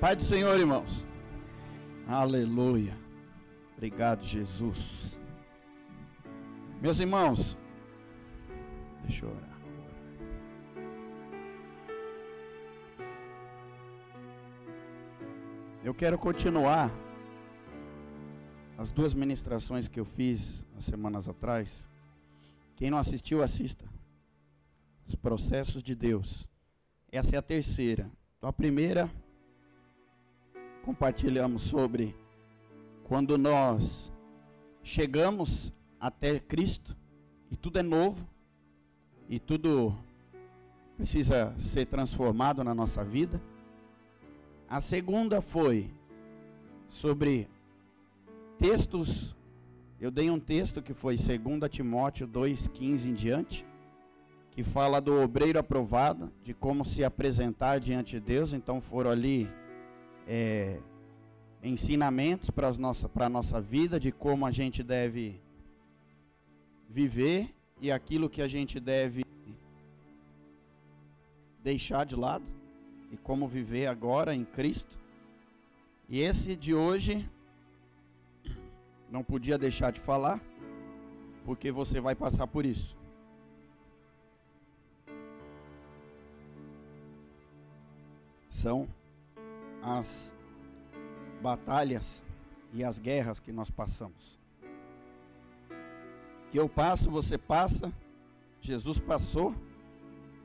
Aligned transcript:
Pai 0.00 0.14
do 0.14 0.24
Senhor, 0.24 0.58
irmãos. 0.60 1.04
Aleluia. 2.06 2.96
Obrigado, 3.76 4.22
Jesus. 4.24 4.78
Meus 6.82 7.00
irmãos, 7.00 7.56
deixa 9.02 9.24
eu 9.24 9.30
orar. 9.30 9.56
Eu 15.82 15.94
quero 15.94 16.18
continuar 16.18 16.90
as 18.76 18.92
duas 18.92 19.14
ministrações 19.14 19.88
que 19.88 19.98
eu 19.98 20.04
fiz 20.04 20.64
as 20.76 20.84
semanas 20.84 21.26
atrás. 21.26 21.88
Quem 22.76 22.90
não 22.90 22.98
assistiu, 22.98 23.42
assista. 23.42 23.86
Os 25.08 25.14
processos 25.14 25.82
de 25.82 25.94
Deus. 25.94 26.46
Essa 27.10 27.36
é 27.36 27.38
a 27.38 27.42
terceira. 27.42 28.10
Então, 28.36 28.50
a 28.50 28.52
primeira, 28.52 29.10
compartilhamos 30.86 31.62
sobre 31.62 32.14
quando 33.02 33.36
nós 33.36 34.12
chegamos 34.84 35.72
até 35.98 36.38
Cristo 36.38 36.96
e 37.50 37.56
tudo 37.56 37.80
é 37.80 37.82
novo 37.82 38.24
e 39.28 39.40
tudo 39.40 39.92
precisa 40.96 41.52
ser 41.58 41.86
transformado 41.86 42.62
na 42.62 42.72
nossa 42.72 43.02
vida. 43.02 43.42
A 44.68 44.80
segunda 44.80 45.40
foi 45.40 45.90
sobre 46.88 47.48
textos. 48.56 49.34
Eu 50.00 50.12
dei 50.12 50.30
um 50.30 50.38
texto 50.38 50.80
que 50.80 50.94
foi 50.94 51.16
2 51.16 51.68
Timóteo 51.68 52.28
2,15 52.28 53.06
em 53.06 53.12
diante, 53.12 53.66
que 54.52 54.62
fala 54.62 55.00
do 55.00 55.20
obreiro 55.20 55.58
aprovado, 55.58 56.30
de 56.44 56.54
como 56.54 56.84
se 56.84 57.02
apresentar 57.02 57.80
diante 57.80 58.12
de 58.12 58.20
Deus. 58.20 58.52
Então 58.52 58.80
foram 58.80 59.10
ali 59.10 59.50
é, 60.26 60.78
ensinamentos 61.62 62.50
para 62.50 62.72
nossa, 62.72 63.10
a 63.14 63.28
nossa 63.28 63.60
vida, 63.60 63.98
de 64.00 64.10
como 64.10 64.44
a 64.46 64.50
gente 64.50 64.82
deve 64.82 65.40
viver 66.88 67.54
e 67.80 67.90
aquilo 67.90 68.30
que 68.30 68.42
a 68.42 68.48
gente 68.48 68.80
deve 68.80 69.24
deixar 71.62 72.04
de 72.06 72.16
lado 72.16 72.44
e 73.10 73.16
como 73.16 73.46
viver 73.46 73.86
agora 73.86 74.34
em 74.34 74.44
Cristo. 74.44 74.96
E 76.08 76.20
esse 76.20 76.54
de 76.54 76.74
hoje 76.74 77.28
não 79.10 79.22
podia 79.22 79.58
deixar 79.58 79.92
de 79.92 80.00
falar, 80.00 80.40
porque 81.44 81.70
você 81.70 82.00
vai 82.00 82.14
passar 82.14 82.46
por 82.46 82.64
isso. 82.64 82.96
São 88.50 88.88
as 89.86 90.34
batalhas 91.40 92.20
e 92.72 92.82
as 92.82 92.98
guerras 92.98 93.38
que 93.38 93.52
nós 93.52 93.70
passamos. 93.70 94.36
Que 96.50 96.58
eu 96.58 96.68
passo, 96.68 97.08
você 97.08 97.38
passa, 97.38 97.92
Jesus 98.60 98.98
passou, 98.98 99.54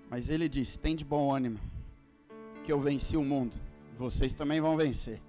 mas 0.09 0.29
ele 0.29 0.47
disse: 0.47 0.77
tem 0.77 0.95
de 0.95 1.03
bom 1.03 1.33
ânimo, 1.33 1.59
que 2.63 2.71
eu 2.71 2.79
venci 2.79 3.17
o 3.17 3.23
mundo, 3.23 3.53
vocês 3.97 4.31
também 4.31 4.61
vão 4.61 4.77
vencer. 4.77 5.19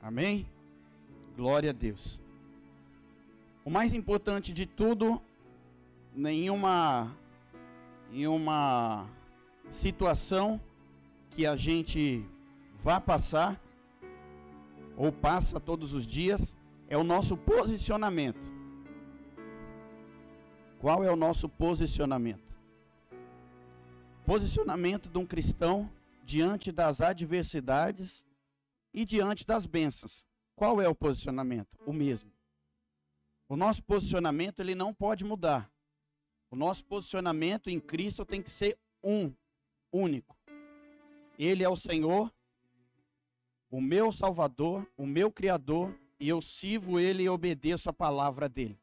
Amém? 0.00 0.46
Glória 1.36 1.70
a 1.70 1.72
Deus. 1.72 2.20
O 3.64 3.70
mais 3.70 3.92
importante 3.92 4.52
de 4.52 4.66
tudo, 4.66 5.20
nenhuma 6.14 7.12
em 8.12 8.26
uma 8.26 9.08
situação 9.70 10.60
que 11.30 11.46
a 11.46 11.56
gente 11.56 12.24
vá 12.82 13.00
passar 13.00 13.60
ou 14.96 15.12
passa 15.12 15.60
todos 15.60 15.92
os 15.92 16.06
dias 16.06 16.54
é 16.88 16.96
o 16.96 17.04
nosso 17.04 17.36
posicionamento. 17.36 18.50
Qual 20.78 21.04
é 21.04 21.10
o 21.10 21.16
nosso 21.16 21.48
posicionamento? 21.48 22.52
Posicionamento 24.26 25.08
de 25.08 25.16
um 25.16 25.24
cristão 25.24 25.90
diante 26.24 26.72
das 26.72 27.00
adversidades 27.00 28.24
e 28.92 29.04
diante 29.04 29.46
das 29.46 29.64
bênçãos. 29.64 30.24
Qual 30.56 30.80
é 30.80 30.88
o 30.88 30.94
posicionamento? 30.94 31.78
O 31.86 31.92
mesmo. 31.92 32.32
O 33.48 33.56
nosso 33.56 33.82
posicionamento 33.82 34.60
ele 34.60 34.74
não 34.74 34.92
pode 34.92 35.24
mudar. 35.24 35.70
O 36.50 36.56
nosso 36.56 36.84
posicionamento 36.84 37.70
em 37.70 37.80
Cristo 37.80 38.24
tem 38.24 38.42
que 38.42 38.50
ser 38.50 38.78
um, 39.02 39.32
único. 39.92 40.36
Ele 41.38 41.64
é 41.64 41.68
o 41.68 41.76
Senhor, 41.76 42.32
o 43.72 43.80
meu 43.80 44.12
Salvador, 44.12 44.86
o 44.98 45.06
meu 45.06 45.32
Criador, 45.32 45.98
e 46.20 46.28
eu 46.28 46.42
sirvo 46.42 47.00
Ele 47.00 47.22
e 47.22 47.28
obedeço 47.30 47.88
a 47.88 47.92
palavra 47.92 48.46
dele. 48.46 48.78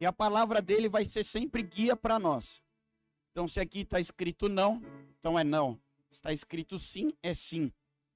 E 0.00 0.06
a 0.06 0.12
palavra 0.12 0.62
dele 0.62 0.88
vai 0.88 1.04
ser 1.04 1.22
sempre 1.22 1.62
guia 1.62 1.94
para 1.94 2.18
nós. 2.18 2.62
Então, 3.30 3.46
se 3.46 3.60
aqui 3.60 3.80
está 3.80 4.00
escrito 4.00 4.48
não, 4.48 4.82
então 5.20 5.38
é 5.38 5.44
não. 5.44 5.78
Está 6.10 6.32
escrito 6.32 6.78
sim, 6.78 7.12
é 7.22 7.34
sim. 7.34 7.70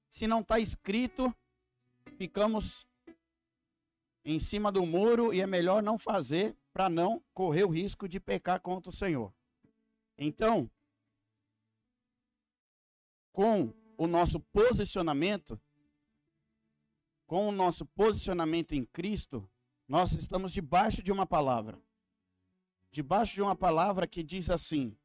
Se 0.09 0.25
não 0.25 0.39
está 0.39 0.59
escrito, 0.59 1.31
ficamos 2.17 2.87
em 4.25 4.39
cima 4.39 4.71
do 4.71 4.83
muro 4.87 5.31
e 5.31 5.41
é 5.41 5.47
melhor 5.47 5.83
não 5.83 5.95
fazer 5.95 6.57
para 6.73 6.89
não 6.89 7.21
correr 7.35 7.65
o 7.65 7.69
risco 7.69 8.09
de 8.09 8.19
pecar 8.19 8.59
contra 8.61 8.89
o 8.89 8.93
Senhor. 8.93 9.31
Então, 10.17 10.69
com 13.31 13.71
o 13.95 14.07
nosso 14.07 14.39
posicionamento, 14.39 15.59
com 17.29 17.47
o 17.47 17.51
nosso 17.51 17.85
posicionamento 17.85 18.73
em 18.73 18.83
Cristo, 18.83 19.47
nós 19.87 20.13
estamos 20.13 20.51
debaixo 20.51 21.03
de 21.03 21.11
uma 21.11 21.27
palavra. 21.27 21.79
Debaixo 22.89 23.35
de 23.35 23.41
uma 23.43 23.55
palavra 23.55 24.07
que 24.07 24.23
diz 24.23 24.49
assim: 24.49 24.97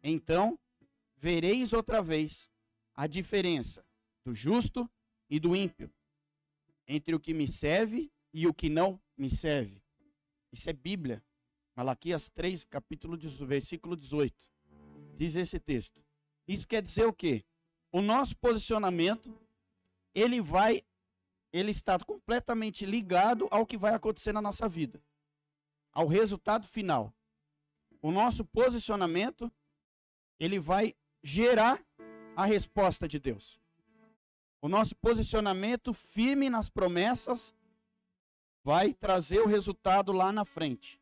Então 0.00 0.56
vereis 1.16 1.72
outra 1.72 2.00
vez 2.00 2.48
a 2.94 3.08
diferença 3.08 3.84
do 4.24 4.32
justo 4.32 4.88
e 5.28 5.40
do 5.40 5.56
ímpio, 5.56 5.92
entre 6.86 7.12
o 7.12 7.18
que 7.18 7.34
me 7.34 7.48
serve 7.48 8.08
e 8.32 8.46
o 8.46 8.54
que 8.54 8.68
não 8.68 9.00
me 9.16 9.28
serve. 9.28 9.82
Isso 10.52 10.70
é 10.70 10.72
Bíblia. 10.72 11.20
Malaquias 11.74 12.30
3, 12.30 12.64
capítulo 12.64 13.16
18, 13.16 13.44
versículo 13.44 13.96
18. 13.96 14.32
Diz 15.16 15.34
esse 15.34 15.58
texto. 15.58 16.00
Isso 16.46 16.66
quer 16.66 16.80
dizer 16.80 17.06
o 17.06 17.12
quê? 17.12 17.44
O 17.90 18.00
nosso 18.00 18.36
posicionamento, 18.36 19.36
ele 20.16 20.40
vai, 20.40 20.82
ele 21.52 21.70
está 21.70 21.98
completamente 21.98 22.86
ligado 22.86 23.46
ao 23.50 23.66
que 23.66 23.76
vai 23.76 23.92
acontecer 23.92 24.32
na 24.32 24.40
nossa 24.40 24.66
vida, 24.66 25.02
ao 25.92 26.06
resultado 26.06 26.66
final. 26.66 27.12
O 28.00 28.10
nosso 28.10 28.42
posicionamento, 28.42 29.52
ele 30.40 30.58
vai 30.58 30.94
gerar 31.22 31.84
a 32.34 32.46
resposta 32.46 33.06
de 33.06 33.18
Deus. 33.18 33.60
O 34.62 34.70
nosso 34.70 34.96
posicionamento 34.96 35.92
firme 35.92 36.48
nas 36.48 36.70
promessas 36.70 37.54
vai 38.64 38.94
trazer 38.94 39.40
o 39.40 39.46
resultado 39.46 40.12
lá 40.12 40.32
na 40.32 40.46
frente. 40.46 40.98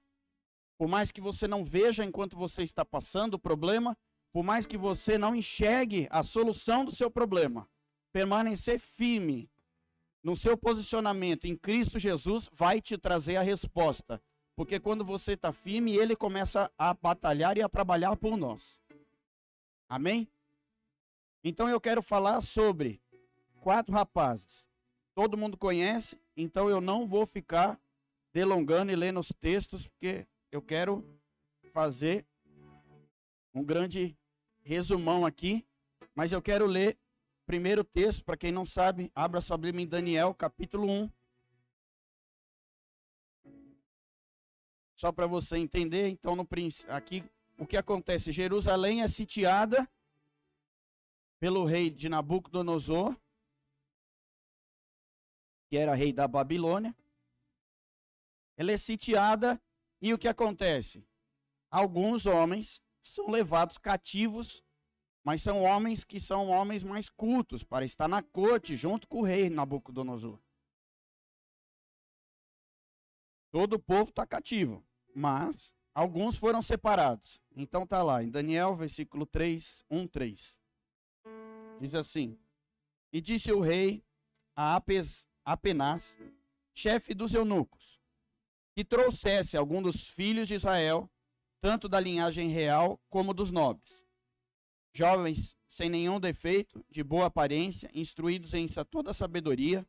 Por 0.76 0.88
mais 0.88 1.12
que 1.12 1.20
você 1.20 1.46
não 1.46 1.64
veja 1.64 2.04
enquanto 2.04 2.36
você 2.36 2.64
está 2.64 2.84
passando 2.84 3.34
o 3.34 3.38
problema, 3.38 3.96
por 4.32 4.42
mais 4.42 4.66
que 4.66 4.76
você 4.76 5.16
não 5.16 5.36
enxergue 5.36 6.08
a 6.10 6.24
solução 6.24 6.84
do 6.84 6.92
seu 6.92 7.08
problema, 7.08 7.68
permanecer 8.14 8.78
firme 8.78 9.50
no 10.22 10.36
seu 10.36 10.56
posicionamento 10.56 11.46
em 11.46 11.56
Cristo 11.56 11.98
Jesus 11.98 12.48
vai 12.52 12.80
te 12.80 12.96
trazer 12.96 13.34
a 13.34 13.42
resposta. 13.42 14.22
Porque 14.54 14.78
quando 14.78 15.04
você 15.04 15.32
está 15.32 15.50
firme, 15.52 15.96
ele 15.96 16.14
começa 16.14 16.70
a 16.78 16.94
batalhar 16.94 17.58
e 17.58 17.62
a 17.62 17.68
trabalhar 17.68 18.14
por 18.14 18.36
nós. 18.36 18.80
Amém? 19.88 20.28
Então 21.42 21.68
eu 21.68 21.80
quero 21.80 22.00
falar 22.00 22.40
sobre 22.40 23.02
quatro 23.60 23.92
rapazes. 23.92 24.70
Todo 25.12 25.36
mundo 25.36 25.56
conhece, 25.56 26.16
então 26.36 26.70
eu 26.70 26.80
não 26.80 27.08
vou 27.08 27.26
ficar 27.26 27.80
delongando 28.32 28.92
e 28.92 28.96
lendo 28.96 29.18
os 29.18 29.32
textos, 29.40 29.88
porque 29.88 30.24
eu 30.52 30.62
quero 30.62 31.04
fazer 31.72 32.24
um 33.52 33.64
grande 33.64 34.16
resumão 34.62 35.26
aqui, 35.26 35.66
mas 36.14 36.30
eu 36.30 36.40
quero 36.40 36.64
ler 36.64 36.96
primeiro 37.46 37.84
texto, 37.84 38.24
para 38.24 38.36
quem 38.36 38.50
não 38.50 38.64
sabe, 38.64 39.10
abra 39.14 39.40
sua 39.40 39.56
Bíblia 39.56 39.84
em 39.84 39.88
Daniel, 39.88 40.34
capítulo 40.34 40.90
1. 40.90 41.10
Só 44.94 45.12
para 45.12 45.26
você 45.26 45.58
entender, 45.58 46.08
então, 46.08 46.34
no, 46.34 46.48
aqui 46.88 47.22
o 47.58 47.66
que 47.66 47.76
acontece? 47.76 48.32
Jerusalém 48.32 49.02
é 49.02 49.08
sitiada 49.08 49.88
pelo 51.38 51.64
rei 51.64 51.90
de 51.90 52.08
Nabucodonosor, 52.08 53.14
que 55.68 55.76
era 55.76 55.94
rei 55.94 56.12
da 56.12 56.26
Babilônia. 56.26 56.96
Ela 58.56 58.72
é 58.72 58.76
sitiada 58.78 59.60
e 60.00 60.14
o 60.14 60.18
que 60.18 60.28
acontece? 60.28 61.06
Alguns 61.70 62.24
homens 62.24 62.80
são 63.02 63.30
levados 63.30 63.76
cativos 63.76 64.63
mas 65.24 65.42
são 65.42 65.62
homens 65.62 66.04
que 66.04 66.20
são 66.20 66.50
homens 66.50 66.84
mais 66.84 67.08
cultos 67.08 67.64
para 67.64 67.84
estar 67.84 68.06
na 68.06 68.22
corte 68.22 68.76
junto 68.76 69.08
com 69.08 69.20
o 69.20 69.24
rei 69.24 69.48
Nabucodonosor. 69.48 70.38
Todo 73.50 73.74
o 73.74 73.78
povo 73.78 74.10
está 74.10 74.26
cativo, 74.26 74.84
mas 75.14 75.72
alguns 75.94 76.36
foram 76.36 76.60
separados. 76.60 77.40
Então 77.56 77.86
tá 77.86 78.02
lá 78.02 78.22
em 78.22 78.28
Daniel, 78.28 78.76
versículo 78.76 79.24
3, 79.24 79.84
1, 79.90 80.06
3. 80.08 80.60
Diz 81.80 81.94
assim: 81.94 82.38
E 83.10 83.20
disse 83.20 83.50
o 83.50 83.60
rei 83.60 84.04
a 84.54 84.76
Apes, 84.76 85.26
Apenas, 85.44 86.16
chefe 86.74 87.14
dos 87.14 87.34
eunucos, 87.34 88.00
que 88.74 88.84
trouxesse 88.84 89.56
algum 89.56 89.82
dos 89.82 90.08
filhos 90.08 90.48
de 90.48 90.54
Israel, 90.54 91.10
tanto 91.60 91.88
da 91.88 92.00
linhagem 92.00 92.48
real 92.48 92.98
como 93.08 93.32
dos 93.32 93.50
nobres. 93.50 94.03
Jovens 94.94 95.56
sem 95.66 95.90
nenhum 95.90 96.20
defeito, 96.20 96.84
de 96.88 97.02
boa 97.02 97.26
aparência, 97.26 97.90
instruídos 97.92 98.54
em 98.54 98.66
toda 98.90 99.12
sabedoria, 99.12 99.84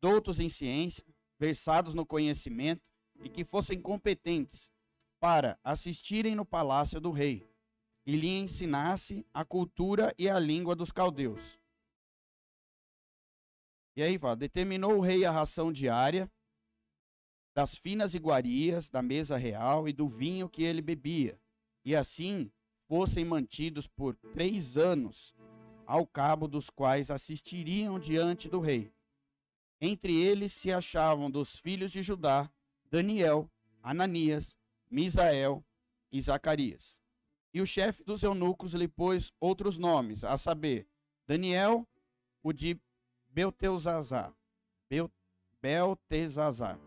doutos 0.00 0.40
em 0.40 0.48
ciência, 0.48 1.06
versados 1.38 1.94
no 1.94 2.04
conhecimento, 2.04 2.82
e 3.22 3.28
que 3.28 3.44
fossem 3.44 3.80
competentes 3.80 4.68
para 5.20 5.56
assistirem 5.62 6.34
no 6.34 6.44
palácio 6.44 7.00
do 7.00 7.12
rei 7.12 7.48
e 8.04 8.16
lhe 8.16 8.26
ensinasse 8.26 9.24
a 9.32 9.44
cultura 9.44 10.12
e 10.18 10.28
a 10.28 10.38
língua 10.40 10.74
dos 10.74 10.90
caldeus. 10.90 11.60
E 13.94 14.02
aí 14.02 14.18
fala, 14.18 14.34
determinou 14.34 14.96
o 14.96 15.00
rei 15.00 15.24
a 15.24 15.30
ração 15.30 15.72
diária 15.72 16.28
das 17.54 17.76
finas 17.76 18.14
iguarias 18.14 18.88
da 18.88 19.02
mesa 19.02 19.36
real 19.36 19.88
e 19.88 19.92
do 19.92 20.08
vinho 20.08 20.48
que 20.48 20.64
ele 20.64 20.82
bebia, 20.82 21.38
e 21.84 21.94
assim 21.94 22.50
fossem 22.92 23.24
mantidos 23.24 23.86
por 23.86 24.14
três 24.34 24.76
anos, 24.76 25.34
ao 25.86 26.06
cabo 26.06 26.46
dos 26.46 26.68
quais 26.68 27.10
assistiriam 27.10 27.98
diante 27.98 28.50
do 28.50 28.60
rei. 28.60 28.92
Entre 29.80 30.14
eles 30.14 30.52
se 30.52 30.70
achavam 30.70 31.30
dos 31.30 31.58
filhos 31.58 31.90
de 31.90 32.02
Judá 32.02 32.52
Daniel, 32.90 33.50
Ananias, 33.82 34.58
Misael 34.90 35.64
e 36.12 36.20
Zacarias. 36.20 36.94
E 37.54 37.62
o 37.62 37.66
chefe 37.66 38.04
dos 38.04 38.22
eunucos 38.22 38.74
lhe 38.74 38.88
pôs 38.88 39.32
outros 39.40 39.78
nomes, 39.78 40.22
a 40.22 40.36
saber, 40.36 40.86
Daniel, 41.26 41.88
o 42.42 42.52
de 42.52 42.78
Beltesazar, 43.26 44.34
Beltesazar, 45.62 46.78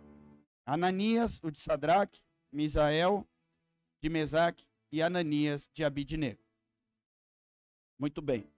Ananias, 0.68 1.40
o 1.42 1.50
de 1.50 1.60
Sadraque, 1.60 2.22
Misael, 2.52 3.28
de 4.00 4.08
Mesaque 4.08 4.68
e 4.96 5.02
Ananias, 5.02 5.70
de 5.74 5.84
Abidnego. 5.84 6.42
Muito 8.00 8.22
bem. 8.22 8.50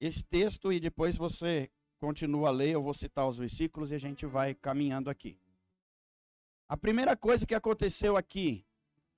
Esse 0.00 0.24
texto, 0.24 0.72
e 0.72 0.80
depois 0.80 1.18
você 1.18 1.70
continua 1.98 2.48
a 2.48 2.50
ler, 2.50 2.70
eu 2.70 2.82
vou 2.82 2.94
citar 2.94 3.28
os 3.28 3.36
versículos 3.36 3.90
e 3.90 3.94
a 3.94 3.98
gente 3.98 4.24
vai 4.24 4.54
caminhando 4.54 5.10
aqui. 5.10 5.38
A 6.66 6.78
primeira 6.78 7.14
coisa 7.14 7.44
que 7.44 7.54
aconteceu 7.54 8.16
aqui, 8.16 8.64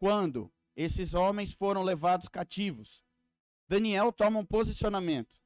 quando 0.01 0.53
esses 0.75 1.15
homens 1.15 1.53
foram 1.53 1.85
levados 1.85 2.27
cativos, 2.27 3.05
Daniel 3.69 4.13
toma 4.13 4.41
um 4.41 4.45
posicionamento. 4.45 5.41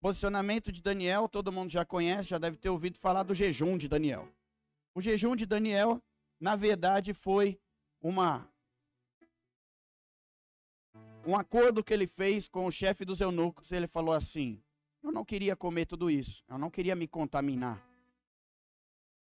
Posicionamento 0.00 0.72
de 0.72 0.80
Daniel, 0.80 1.28
todo 1.28 1.52
mundo 1.52 1.70
já 1.70 1.84
conhece, 1.84 2.30
já 2.30 2.38
deve 2.38 2.56
ter 2.56 2.70
ouvido 2.70 2.96
falar 2.98 3.22
do 3.22 3.34
jejum 3.34 3.76
de 3.76 3.86
Daniel. 3.86 4.26
O 4.94 5.02
jejum 5.02 5.36
de 5.36 5.44
Daniel, 5.44 6.02
na 6.40 6.56
verdade, 6.56 7.12
foi 7.12 7.60
uma 8.00 8.50
um 11.26 11.36
acordo 11.36 11.82
que 11.82 11.92
ele 11.92 12.06
fez 12.06 12.48
com 12.48 12.66
o 12.66 12.70
chefe 12.70 13.04
dos 13.04 13.20
eunucos. 13.20 13.72
Ele 13.72 13.86
falou 13.86 14.14
assim: 14.14 14.62
Eu 15.02 15.10
não 15.10 15.24
queria 15.24 15.56
comer 15.56 15.86
tudo 15.86 16.10
isso, 16.10 16.44
eu 16.48 16.56
não 16.56 16.70
queria 16.70 16.94
me 16.94 17.08
contaminar. 17.08 17.84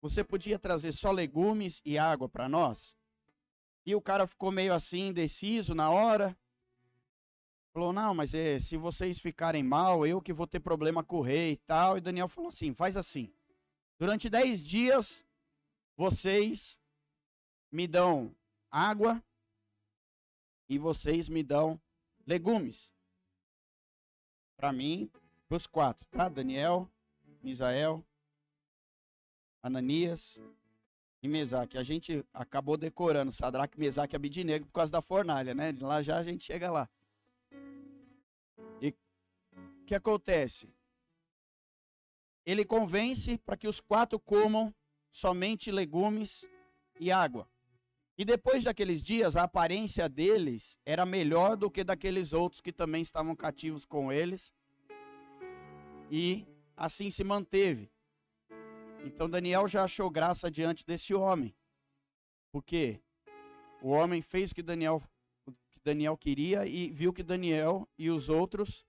Você 0.01 0.23
podia 0.23 0.59
trazer 0.59 0.93
só 0.93 1.11
legumes 1.11 1.81
e 1.85 1.99
água 1.99 2.29
para 2.29 2.49
nós? 2.49 2.97
E 3.85 3.95
o 3.95 4.01
cara 4.01 4.27
ficou 4.27 4.53
meio 4.53 4.73
assim, 4.73 5.09
indeciso 5.09 5.75
na 5.75 5.91
hora. 5.91 6.37
Falou: 7.73 7.93
Não, 7.93 8.15
mas 8.15 8.35
é, 8.35 8.59
se 8.59 8.77
vocês 8.77 9.19
ficarem 9.19 9.63
mal, 9.63 10.07
eu 10.07 10.21
que 10.21 10.33
vou 10.33 10.47
ter 10.47 10.61
problema 10.61 11.03
com 11.03 11.17
o 11.17 11.23
rei 11.23 11.53
e 11.53 11.57
tal. 11.57 11.97
E 11.97 12.03
Daniel 12.03 12.29
falou 12.29 12.51
assim: 12.51 12.75
Faz 12.75 12.97
assim. 12.97 13.33
Durante 13.99 14.29
dez 14.29 14.63
dias, 14.63 15.25
vocês 15.97 16.79
me 17.73 17.87
dão 17.87 18.33
água 18.71 19.23
e 20.69 20.79
vocês 20.79 21.29
me 21.29 21.43
dão 21.43 21.81
legumes. 22.27 22.91
Para 24.57 24.73
mim, 24.73 25.11
para 25.49 25.57
os 25.57 25.67
quatro, 25.67 26.07
tá? 26.11 26.29
Daniel, 26.29 26.91
Misael, 27.43 28.05
Ananias 29.63 30.39
e 31.23 31.29
Mesaque. 31.29 31.79
A 31.79 31.83
gente 31.83 32.25
acabou 32.33 32.77
decorando 32.77 33.33
Sadraque, 33.33 33.79
Mesaque 33.79 34.15
e 34.15 34.17
Abidinego 34.17 34.67
por 34.67 34.73
causa 34.73 34.93
da 34.93 35.01
fornalha, 35.01 35.55
né? 35.55 35.75
Lá 35.81 36.03
já 36.03 36.19
a 36.19 36.23
gente 36.23 36.45
chega 36.45 36.71
lá. 36.71 36.89
E 38.81 38.89
o 38.91 39.85
que 39.87 39.95
acontece? 39.95 40.69
Ele 42.45 42.65
convence 42.65 43.39
para 43.39 43.57
que 43.57 43.69
os 43.69 43.81
quatro 43.81 44.19
comam 44.19 44.75
somente 45.11 45.71
legumes 45.71 46.47
e 46.99 47.11
água. 47.11 47.49
E 48.19 48.25
depois 48.25 48.65
daqueles 48.65 49.01
dias, 49.01 49.37
a 49.37 49.45
aparência 49.45 50.09
deles 50.09 50.77
era 50.85 51.07
melhor 51.07 51.57
do 51.57 51.71
que 51.71 51.85
daqueles 51.85 52.33
outros 52.33 52.61
que 52.61 52.73
também 52.73 53.01
estavam 53.01 53.37
cativos 53.37 53.85
com 53.85 54.13
eles. 54.13 54.53
E 56.11 56.45
assim 56.77 57.13
se 57.13 57.23
manteve. 57.23 57.89
Então 59.05 59.31
Daniel 59.31 59.69
já 59.69 59.85
achou 59.85 60.11
graça 60.11 60.51
diante 60.51 60.85
desse 60.85 61.15
homem. 61.15 61.55
Porque 62.51 63.01
o 63.81 63.91
homem 63.91 64.21
fez 64.21 64.51
o 64.51 64.55
que 64.57 64.63
Daniel, 64.65 65.01
o 65.47 65.53
que 65.71 65.79
Daniel 65.85 66.17
queria 66.17 66.67
e 66.67 66.91
viu 66.91 67.13
que 67.13 67.23
Daniel 67.23 67.89
e 67.97 68.11
os 68.11 68.29
outros 68.29 68.85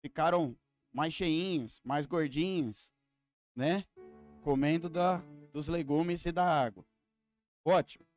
ficaram 0.00 0.56
mais 0.92 1.12
cheinhos, 1.12 1.80
mais 1.82 2.06
gordinhos, 2.06 2.88
né? 3.56 3.84
Comendo 4.42 4.88
da, 4.88 5.18
dos 5.52 5.66
legumes 5.66 6.24
e 6.24 6.30
da 6.30 6.46
água. 6.46 6.86
Ótimo. 7.64 8.09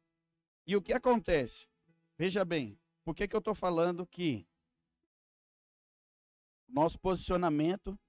E 0.66 0.76
o 0.76 0.82
que 0.82 0.94
acontece? 0.94 1.68
Veja 2.18 2.46
bem, 2.46 2.80
por 3.04 3.14
que, 3.14 3.28
que 3.28 3.36
eu 3.36 3.40
estou 3.40 3.54
falando 3.54 4.08
que 4.08 4.48
nosso 6.68 6.98
posicionamento 7.00 8.00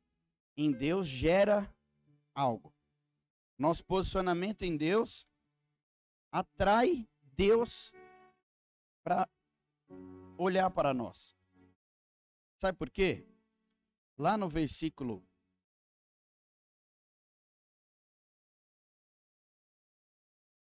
em 0.57 0.71
Deus 0.71 1.09
gera 1.09 1.75
algo? 2.35 2.73
Nosso 3.59 3.85
posicionamento 3.85 4.63
em 4.63 4.77
Deus 4.77 5.27
atrai 6.31 7.09
Deus 7.23 7.93
para 9.03 9.29
olhar 10.39 10.71
para 10.71 10.95
nós. 10.95 11.37
Sabe 12.61 12.79
por 12.79 12.91
quê? 12.91 13.27
Lá 14.17 14.39
no 14.39 14.49
versículo 14.49 15.27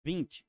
vinte, 0.03 0.45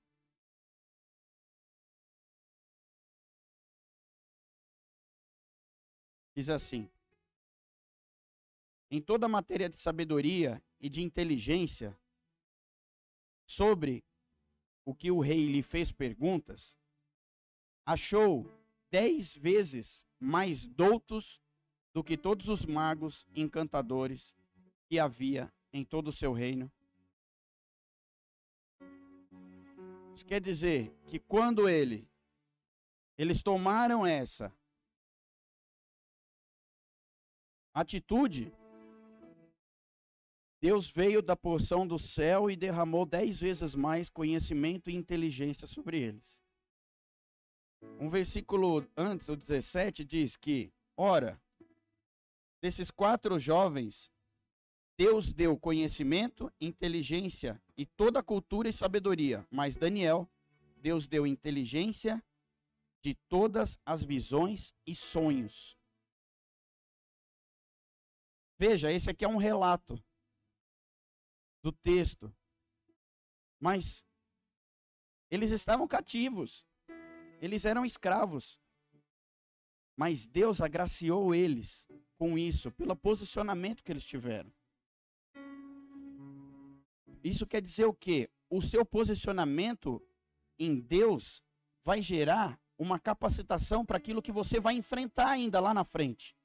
diz 6.34 6.48
assim: 6.48 6.88
Em 8.90 9.00
toda 9.00 9.28
matéria 9.28 9.68
de 9.68 9.76
sabedoria 9.76 10.62
e 10.80 10.88
de 10.88 11.02
inteligência, 11.02 11.96
sobre 13.46 14.04
o 14.84 14.94
que 14.94 15.10
o 15.10 15.20
rei 15.20 15.46
lhe 15.46 15.62
fez 15.62 15.92
perguntas, 15.92 16.76
achou 17.84 18.50
dez 18.90 19.34
vezes 19.34 20.06
mais 20.18 20.64
doutos 20.64 21.40
do 21.92 22.02
que 22.02 22.16
todos 22.16 22.48
os 22.48 22.64
magos 22.64 23.26
encantadores 23.34 24.34
que 24.86 24.98
havia 24.98 25.52
em 25.72 25.84
todo 25.84 26.08
o 26.08 26.12
seu 26.12 26.32
reino. 26.32 26.70
Isso 30.14 30.24
quer 30.24 30.40
dizer 30.40 30.94
que 31.06 31.18
quando 31.18 31.68
ele 31.68 32.08
eles 33.16 33.42
tomaram 33.42 34.06
essa 34.06 34.52
atitude, 37.74 38.52
Deus 40.60 40.88
veio 40.88 41.20
da 41.20 41.34
porção 41.34 41.86
do 41.86 41.98
céu 41.98 42.50
e 42.50 42.54
derramou 42.54 43.04
dez 43.04 43.40
vezes 43.40 43.74
mais 43.74 44.08
conhecimento 44.08 44.88
e 44.88 44.94
inteligência 44.94 45.66
sobre 45.66 46.00
eles. 46.00 46.40
Um 47.98 48.08
versículo 48.08 48.86
antes, 48.96 49.28
o 49.28 49.34
17, 49.34 50.04
diz 50.04 50.36
que, 50.36 50.72
ora, 50.96 51.40
desses 52.60 52.92
quatro 52.92 53.40
jovens, 53.40 54.08
Deus 54.96 55.32
deu 55.32 55.58
conhecimento, 55.58 56.52
inteligência 56.60 57.60
e 57.76 57.84
toda 57.84 58.20
a 58.20 58.22
cultura 58.22 58.68
e 58.68 58.72
sabedoria, 58.72 59.44
mas 59.50 59.74
Daniel, 59.74 60.30
Deus 60.76 61.08
deu 61.08 61.26
inteligência 61.26 62.22
de 63.00 63.14
todas 63.28 63.76
as 63.84 64.04
visões 64.04 64.72
e 64.86 64.94
sonhos 64.94 65.76
Veja, 68.64 68.92
esse 68.92 69.10
aqui 69.10 69.24
é 69.24 69.28
um 69.28 69.38
relato 69.38 70.00
do 71.64 71.72
texto. 71.72 72.32
Mas 73.58 74.06
eles 75.28 75.50
estavam 75.50 75.88
cativos. 75.88 76.64
Eles 77.40 77.64
eram 77.64 77.84
escravos. 77.84 78.60
Mas 79.96 80.28
Deus 80.28 80.60
agraciou 80.60 81.34
eles 81.34 81.88
com 82.16 82.38
isso, 82.38 82.70
pelo 82.70 82.94
posicionamento 82.94 83.82
que 83.82 83.90
eles 83.90 84.04
tiveram. 84.04 84.52
Isso 87.24 87.44
quer 87.44 87.60
dizer 87.60 87.86
o 87.86 87.92
quê? 87.92 88.30
O 88.48 88.62
seu 88.62 88.86
posicionamento 88.86 90.00
em 90.56 90.78
Deus 90.78 91.42
vai 91.82 92.00
gerar 92.00 92.60
uma 92.78 93.00
capacitação 93.00 93.84
para 93.84 93.96
aquilo 93.96 94.22
que 94.22 94.30
você 94.30 94.60
vai 94.60 94.74
enfrentar 94.74 95.30
ainda 95.30 95.58
lá 95.58 95.74
na 95.74 95.82
frente. 95.82 96.36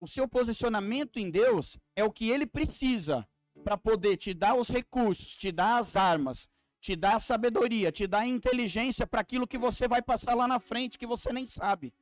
O 0.00 0.06
seu 0.06 0.28
posicionamento 0.28 1.18
em 1.18 1.30
Deus 1.30 1.76
é 1.96 2.04
o 2.04 2.12
que 2.12 2.30
ele 2.30 2.46
precisa 2.46 3.26
para 3.64 3.76
poder 3.76 4.16
te 4.16 4.32
dar 4.32 4.54
os 4.54 4.68
recursos, 4.68 5.36
te 5.36 5.50
dar 5.50 5.78
as 5.78 5.96
armas, 5.96 6.48
te 6.80 6.94
dar 6.94 7.16
a 7.16 7.20
sabedoria, 7.20 7.90
te 7.90 8.06
dar 8.06 8.20
a 8.20 8.26
inteligência 8.26 9.06
para 9.06 9.20
aquilo 9.20 9.46
que 9.46 9.58
você 9.58 9.88
vai 9.88 10.00
passar 10.00 10.34
lá 10.34 10.46
na 10.46 10.60
frente 10.60 10.98
que 10.98 11.06
você 11.06 11.32
nem 11.32 11.46
sabe. 11.46 11.92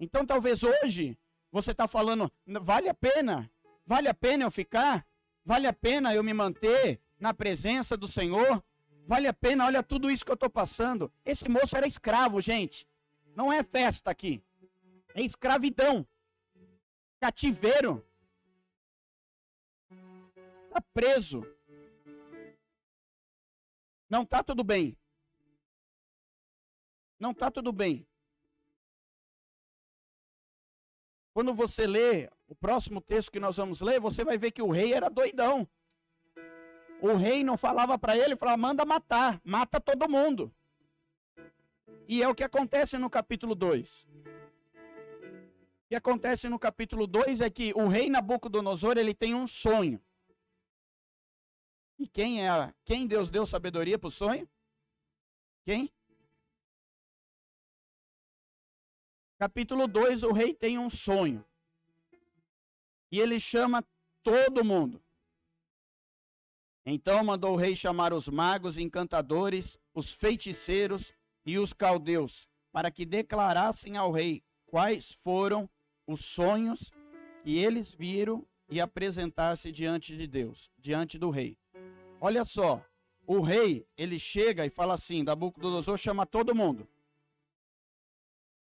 Então 0.00 0.26
talvez 0.26 0.64
hoje 0.64 1.16
você 1.52 1.70
está 1.70 1.86
falando, 1.86 2.30
vale 2.60 2.88
a 2.88 2.94
pena? 2.94 3.48
Vale 3.86 4.08
a 4.08 4.14
pena 4.14 4.44
eu 4.44 4.50
ficar? 4.50 5.06
Vale 5.44 5.68
a 5.68 5.72
pena 5.72 6.12
eu 6.12 6.24
me 6.24 6.34
manter 6.34 7.00
na 7.20 7.32
presença 7.32 7.96
do 7.96 8.08
Senhor? 8.08 8.64
Vale 9.06 9.28
a 9.28 9.32
pena, 9.32 9.66
olha 9.66 9.82
tudo 9.82 10.10
isso 10.10 10.24
que 10.24 10.30
eu 10.30 10.34
estou 10.34 10.50
passando. 10.50 11.12
Esse 11.24 11.48
moço 11.48 11.76
era 11.76 11.86
escravo, 11.86 12.40
gente. 12.40 12.84
Não 13.34 13.52
é 13.52 13.62
festa 13.62 14.10
aqui. 14.10 14.42
É 15.14 15.22
escravidão 15.22 16.06
cativeiro. 17.20 18.04
Está 20.66 20.80
preso. 20.92 21.46
Não 24.08 24.22
está 24.22 24.42
tudo 24.42 24.64
bem. 24.64 24.98
Não 27.18 27.30
está 27.30 27.50
tudo 27.50 27.72
bem. 27.72 28.06
Quando 31.32 31.54
você 31.54 31.86
lê 31.86 32.28
o 32.48 32.54
próximo 32.54 33.00
texto 33.00 33.30
que 33.30 33.40
nós 33.40 33.56
vamos 33.56 33.80
ler, 33.80 34.00
você 34.00 34.24
vai 34.24 34.36
ver 34.36 34.50
que 34.50 34.60
o 34.60 34.70
rei 34.70 34.92
era 34.92 35.08
doidão. 35.08 35.66
O 37.00 37.14
rei 37.14 37.42
não 37.44 37.56
falava 37.56 37.98
para 37.98 38.16
ele, 38.16 38.36
falava: 38.36 38.58
manda 38.58 38.84
matar, 38.84 39.40
mata 39.44 39.80
todo 39.80 40.10
mundo. 40.10 40.52
E 42.08 42.22
é 42.22 42.28
o 42.28 42.34
que 42.34 42.44
acontece 42.44 42.98
no 42.98 43.08
capítulo 43.08 43.54
2 43.54 44.06
que 45.92 45.96
acontece 45.96 46.48
no 46.48 46.58
capítulo 46.58 47.06
2 47.06 47.42
é 47.42 47.50
que 47.50 47.74
o 47.74 47.86
rei 47.86 48.08
Nabucodonosor, 48.08 48.96
ele 48.96 49.12
tem 49.12 49.34
um 49.34 49.46
sonho. 49.46 50.02
E 51.98 52.08
quem 52.08 52.48
é, 52.48 52.74
quem 52.82 53.06
Deus 53.06 53.30
deu 53.30 53.44
sabedoria 53.44 53.98
para 53.98 54.08
o 54.08 54.10
sonho? 54.10 54.48
Quem? 55.66 55.92
Capítulo 59.36 59.86
2, 59.86 60.22
o 60.22 60.32
rei 60.32 60.54
tem 60.54 60.78
um 60.78 60.88
sonho. 60.88 61.44
E 63.10 63.20
ele 63.20 63.38
chama 63.38 63.84
todo 64.22 64.64
mundo. 64.64 65.04
Então 66.86 67.22
mandou 67.22 67.52
o 67.52 67.56
rei 67.56 67.76
chamar 67.76 68.14
os 68.14 68.28
magos, 68.28 68.78
encantadores, 68.78 69.78
os 69.92 70.10
feiticeiros 70.10 71.14
e 71.44 71.58
os 71.58 71.72
caldeus, 71.72 72.48
para 72.70 72.90
que 72.90 73.04
declarassem 73.04 73.96
ao 73.96 74.10
rei 74.10 74.42
quais 74.66 75.12
foram 75.12 75.68
os 76.06 76.24
sonhos 76.24 76.90
que 77.42 77.58
eles 77.58 77.94
viram 77.94 78.46
e 78.68 78.80
apresentasse 78.80 79.70
diante 79.70 80.16
de 80.16 80.26
Deus, 80.26 80.70
diante 80.78 81.18
do 81.18 81.30
rei. 81.30 81.58
Olha 82.20 82.44
só, 82.44 82.84
o 83.26 83.40
rei, 83.40 83.86
ele 83.96 84.18
chega 84.18 84.64
e 84.64 84.70
fala 84.70 84.94
assim, 84.94 85.22
Nabucodonosor 85.22 85.96
chama 85.96 86.24
todo 86.24 86.54
mundo. 86.54 86.88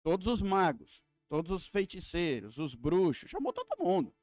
Todos 0.04 0.28
os 0.28 0.42
magos, 0.42 1.04
todos 1.28 1.52
os 1.52 1.68
feiticeiros, 1.68 2.58
os 2.58 2.74
bruxos, 2.74 3.30
chamou 3.30 3.52
todo 3.52 3.84
mundo. 3.84 4.16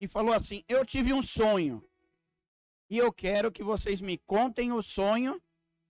E 0.00 0.08
falou 0.08 0.34
assim: 0.34 0.64
"Eu 0.68 0.84
tive 0.84 1.12
um 1.12 1.22
sonho. 1.22 1.88
E 2.90 2.98
eu 2.98 3.12
quero 3.12 3.52
que 3.52 3.62
vocês 3.62 4.00
me 4.00 4.18
contem 4.18 4.72
o 4.72 4.82
sonho 4.82 5.40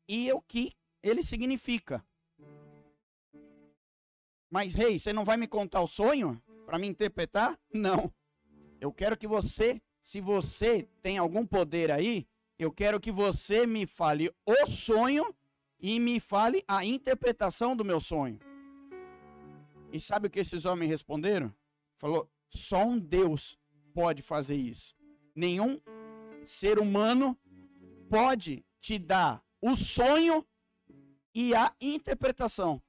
e 0.06 0.30
o 0.32 0.42
que 0.42 0.72
ele 1.02 1.22
significa." 1.22 2.04
Mas, 4.50 4.74
rei, 4.74 4.98
você 4.98 5.12
não 5.12 5.24
vai 5.24 5.36
me 5.36 5.48
contar 5.48 5.80
o 5.80 5.86
sonho 5.86 6.42
para 6.66 6.78
me 6.78 6.86
interpretar? 6.86 7.58
Não. 7.72 8.12
Eu 8.80 8.92
quero 8.92 9.16
que 9.16 9.26
você, 9.26 9.80
se 10.02 10.20
você 10.20 10.86
tem 11.00 11.16
algum 11.16 11.46
poder 11.46 11.90
aí, 11.90 12.26
eu 12.58 12.70
quero 12.70 13.00
que 13.00 13.10
você 13.10 13.66
me 13.66 13.86
fale 13.86 14.30
o 14.44 14.66
sonho 14.66 15.34
e 15.80 15.98
me 15.98 16.20
fale 16.20 16.62
a 16.68 16.84
interpretação 16.84 17.74
do 17.74 17.84
meu 17.84 18.00
sonho. 18.00 18.38
E 19.92 19.98
sabe 19.98 20.26
o 20.26 20.30
que 20.30 20.40
esses 20.40 20.64
homens 20.64 20.88
responderam? 20.88 21.52
Falou: 21.98 22.30
só 22.48 22.84
um 22.84 22.98
Deus 22.98 23.58
pode 23.92 24.22
fazer 24.22 24.56
isso. 24.56 24.96
Nenhum 25.34 25.80
ser 26.44 26.78
humano 26.78 27.38
pode 28.08 28.64
te 28.80 28.98
dar 28.98 29.42
o 29.60 29.74
sonho 29.74 30.46
e 31.34 31.54
a 31.54 31.74
interpretação. 31.80 32.82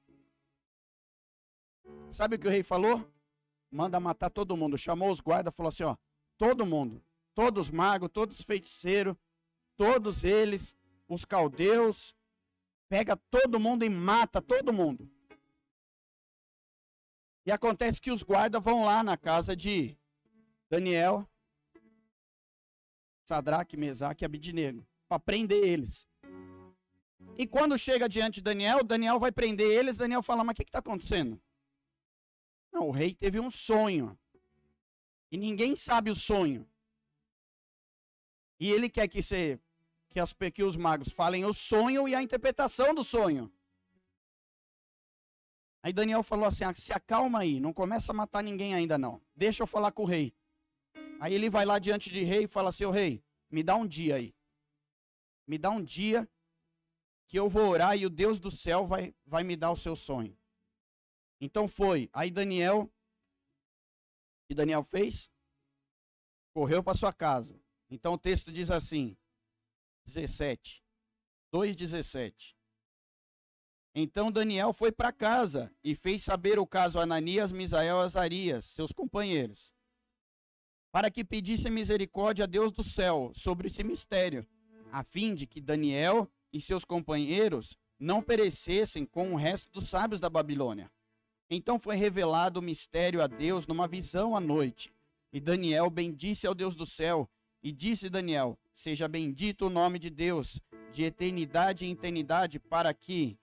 Sabe 2.10 2.36
o 2.36 2.38
que 2.38 2.46
o 2.46 2.50
rei 2.50 2.62
falou? 2.62 3.04
Manda 3.70 3.98
matar 3.98 4.30
todo 4.30 4.56
mundo. 4.56 4.78
Chamou 4.78 5.10
os 5.10 5.20
guardas, 5.20 5.54
falou 5.54 5.68
assim: 5.68 5.82
ó, 5.82 5.96
todo 6.38 6.64
mundo, 6.64 7.02
todos 7.34 7.70
magos, 7.70 8.10
todos 8.12 8.40
feiticeiros, 8.42 9.16
todos 9.76 10.24
eles, 10.24 10.74
os 11.08 11.24
caldeus, 11.24 12.14
pega 12.88 13.16
todo 13.16 13.58
mundo 13.58 13.84
e 13.84 13.90
mata 13.90 14.40
todo 14.40 14.72
mundo. 14.72 15.10
E 17.46 17.52
acontece 17.52 18.00
que 18.00 18.10
os 18.10 18.22
guardas 18.22 18.62
vão 18.62 18.84
lá 18.84 19.02
na 19.02 19.16
casa 19.16 19.54
de 19.54 19.98
Daniel, 20.70 21.28
Sadraque, 23.24 23.76
Mesaque 23.76 24.24
e 24.24 24.26
Abidinego, 24.26 24.86
para 25.08 25.18
prender 25.18 25.62
eles. 25.62 26.08
E 27.36 27.46
quando 27.46 27.76
chega 27.76 28.08
diante 28.08 28.36
de 28.36 28.42
Daniel, 28.42 28.84
Daniel 28.84 29.18
vai 29.18 29.32
prender 29.32 29.70
eles, 29.70 29.96
Daniel 29.96 30.22
fala, 30.22 30.44
mas 30.44 30.52
o 30.52 30.56
que 30.56 30.62
está 30.62 30.78
acontecendo? 30.78 31.40
Não, 32.72 32.88
o 32.88 32.90
rei 32.90 33.14
teve 33.14 33.40
um 33.40 33.50
sonho. 33.50 34.18
E 35.30 35.36
ninguém 35.36 35.74
sabe 35.74 36.10
o 36.10 36.14
sonho. 36.14 36.68
E 38.58 38.70
ele 38.70 38.88
quer 38.88 39.08
que, 39.08 39.20
você, 39.20 39.58
que, 40.10 40.20
as, 40.20 40.32
que 40.52 40.62
os 40.62 40.76
magos 40.76 41.08
falem 41.08 41.44
o 41.44 41.52
sonho 41.52 42.08
e 42.08 42.14
a 42.14 42.22
interpretação 42.22 42.94
do 42.94 43.02
sonho. 43.02 43.52
Aí 45.82 45.92
Daniel 45.92 46.22
falou 46.22 46.46
assim: 46.46 46.64
ah, 46.64 46.74
se 46.74 46.92
acalma 46.92 47.40
aí, 47.40 47.60
não 47.60 47.72
começa 47.72 48.12
a 48.12 48.14
matar 48.14 48.42
ninguém 48.42 48.74
ainda 48.74 48.96
não. 48.96 49.20
Deixa 49.34 49.62
eu 49.62 49.66
falar 49.66 49.92
com 49.92 50.04
o 50.04 50.06
rei. 50.06 50.32
Aí 51.20 51.34
ele 51.34 51.50
vai 51.50 51.66
lá 51.66 51.78
diante 51.78 52.10
de 52.10 52.22
rei 52.22 52.44
e 52.44 52.48
fala 52.48 52.70
assim: 52.70 52.90
rei, 52.90 53.22
me 53.50 53.62
dá 53.62 53.76
um 53.76 53.86
dia 53.86 54.16
aí. 54.16 54.34
Me 55.46 55.58
dá 55.58 55.70
um 55.70 55.82
dia 55.82 56.28
que 57.26 57.38
eu 57.38 57.48
vou 57.48 57.68
orar 57.68 57.96
e 57.96 58.06
o 58.06 58.10
Deus 58.10 58.38
do 58.38 58.50
céu 58.50 58.86
vai, 58.86 59.14
vai 59.24 59.42
me 59.42 59.56
dar 59.56 59.70
o 59.70 59.76
seu 59.76 59.96
sonho. 59.96 60.36
Então 61.40 61.68
foi. 61.68 62.08
Aí 62.12 62.30
Daniel, 62.30 62.82
o 62.82 62.90
que 64.48 64.54
Daniel 64.54 64.82
fez? 64.82 65.30
Correu 66.52 66.82
para 66.82 66.96
sua 66.96 67.12
casa. 67.12 67.60
Então 67.90 68.14
o 68.14 68.18
texto 68.18 68.52
diz 68.52 68.70
assim, 68.70 69.16
17, 70.06 70.82
2,17. 71.52 72.54
Então 73.94 74.30
Daniel 74.30 74.72
foi 74.72 74.90
para 74.90 75.12
casa 75.12 75.72
e 75.82 75.94
fez 75.94 76.22
saber 76.24 76.58
o 76.58 76.66
caso 76.66 76.98
a 76.98 77.02
Ananias, 77.02 77.52
Misael 77.52 77.98
e 77.98 78.04
Azarias, 78.04 78.64
seus 78.64 78.90
companheiros, 78.90 79.72
para 80.90 81.10
que 81.10 81.24
pedissem 81.24 81.70
misericórdia 81.70 82.44
a 82.44 82.48
Deus 82.48 82.72
do 82.72 82.82
céu 82.82 83.32
sobre 83.36 83.68
esse 83.68 83.84
mistério, 83.84 84.44
a 84.90 85.04
fim 85.04 85.34
de 85.34 85.46
que 85.46 85.60
Daniel 85.60 86.28
e 86.54 86.60
seus 86.60 86.84
companheiros 86.84 87.76
não 87.98 88.22
perecessem 88.22 89.04
com 89.04 89.32
o 89.32 89.36
resto 89.36 89.68
dos 89.72 89.88
sábios 89.88 90.20
da 90.20 90.30
Babilônia. 90.30 90.88
Então 91.50 91.80
foi 91.80 91.96
revelado 91.96 92.60
o 92.60 92.62
mistério 92.62 93.20
a 93.20 93.26
Deus 93.26 93.66
numa 93.66 93.88
visão 93.88 94.36
à 94.36 94.40
noite. 94.40 94.92
E 95.32 95.40
Daniel 95.40 95.90
bendisse 95.90 96.46
ao 96.46 96.54
Deus 96.54 96.76
do 96.76 96.86
céu. 96.86 97.28
E 97.60 97.72
disse 97.72 98.08
Daniel: 98.08 98.56
Seja 98.72 99.08
bendito 99.08 99.66
o 99.66 99.70
nome 99.70 99.98
de 99.98 100.08
Deus, 100.10 100.60
de 100.92 101.02
eternidade 101.02 101.84
em 101.84 101.90
eternidade, 101.90 102.60
para 102.60 102.94
que 102.94 103.36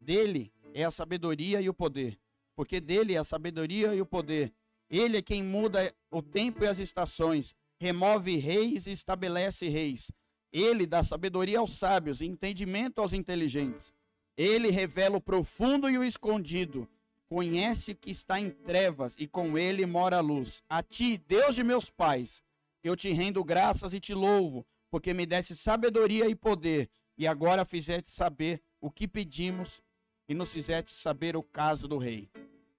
dele 0.00 0.52
é 0.72 0.84
a 0.84 0.90
sabedoria 0.90 1.60
e 1.60 1.68
o 1.68 1.74
poder. 1.74 2.16
Porque 2.54 2.80
dele 2.80 3.14
é 3.14 3.18
a 3.18 3.24
sabedoria 3.24 3.92
e 3.94 4.00
o 4.00 4.06
poder. 4.06 4.52
Ele 4.88 5.18
é 5.18 5.22
quem 5.22 5.42
muda 5.42 5.92
o 6.10 6.22
tempo 6.22 6.62
e 6.62 6.68
as 6.68 6.78
estações, 6.78 7.56
remove 7.76 8.36
reis 8.36 8.86
e 8.86 8.92
estabelece 8.92 9.68
reis. 9.68 10.12
Ele 10.58 10.86
dá 10.86 11.02
sabedoria 11.02 11.58
aos 11.58 11.74
sábios 11.74 12.22
e 12.22 12.24
entendimento 12.24 12.98
aos 12.98 13.12
inteligentes. 13.12 13.92
Ele 14.38 14.70
revela 14.70 15.18
o 15.18 15.20
profundo 15.20 15.90
e 15.90 15.98
o 15.98 16.02
escondido. 16.02 16.88
Conhece 17.28 17.94
que 17.94 18.10
está 18.10 18.40
em 18.40 18.48
trevas 18.48 19.14
e 19.18 19.26
com 19.26 19.58
ele 19.58 19.84
mora 19.84 20.16
a 20.16 20.22
luz. 20.22 20.64
A 20.66 20.82
ti, 20.82 21.18
Deus 21.18 21.54
de 21.54 21.62
meus 21.62 21.90
pais, 21.90 22.42
eu 22.82 22.96
te 22.96 23.10
rendo 23.10 23.44
graças 23.44 23.92
e 23.92 24.00
te 24.00 24.14
louvo, 24.14 24.64
porque 24.90 25.12
me 25.12 25.26
deste 25.26 25.54
sabedoria 25.54 26.26
e 26.26 26.34
poder, 26.34 26.88
e 27.18 27.26
agora 27.26 27.66
fizeste 27.66 28.08
saber 28.08 28.62
o 28.80 28.90
que 28.90 29.06
pedimos 29.06 29.82
e 30.26 30.32
nos 30.32 30.50
fizeste 30.50 30.96
saber 30.96 31.36
o 31.36 31.42
caso 31.42 31.86
do 31.86 31.98
rei. 31.98 32.30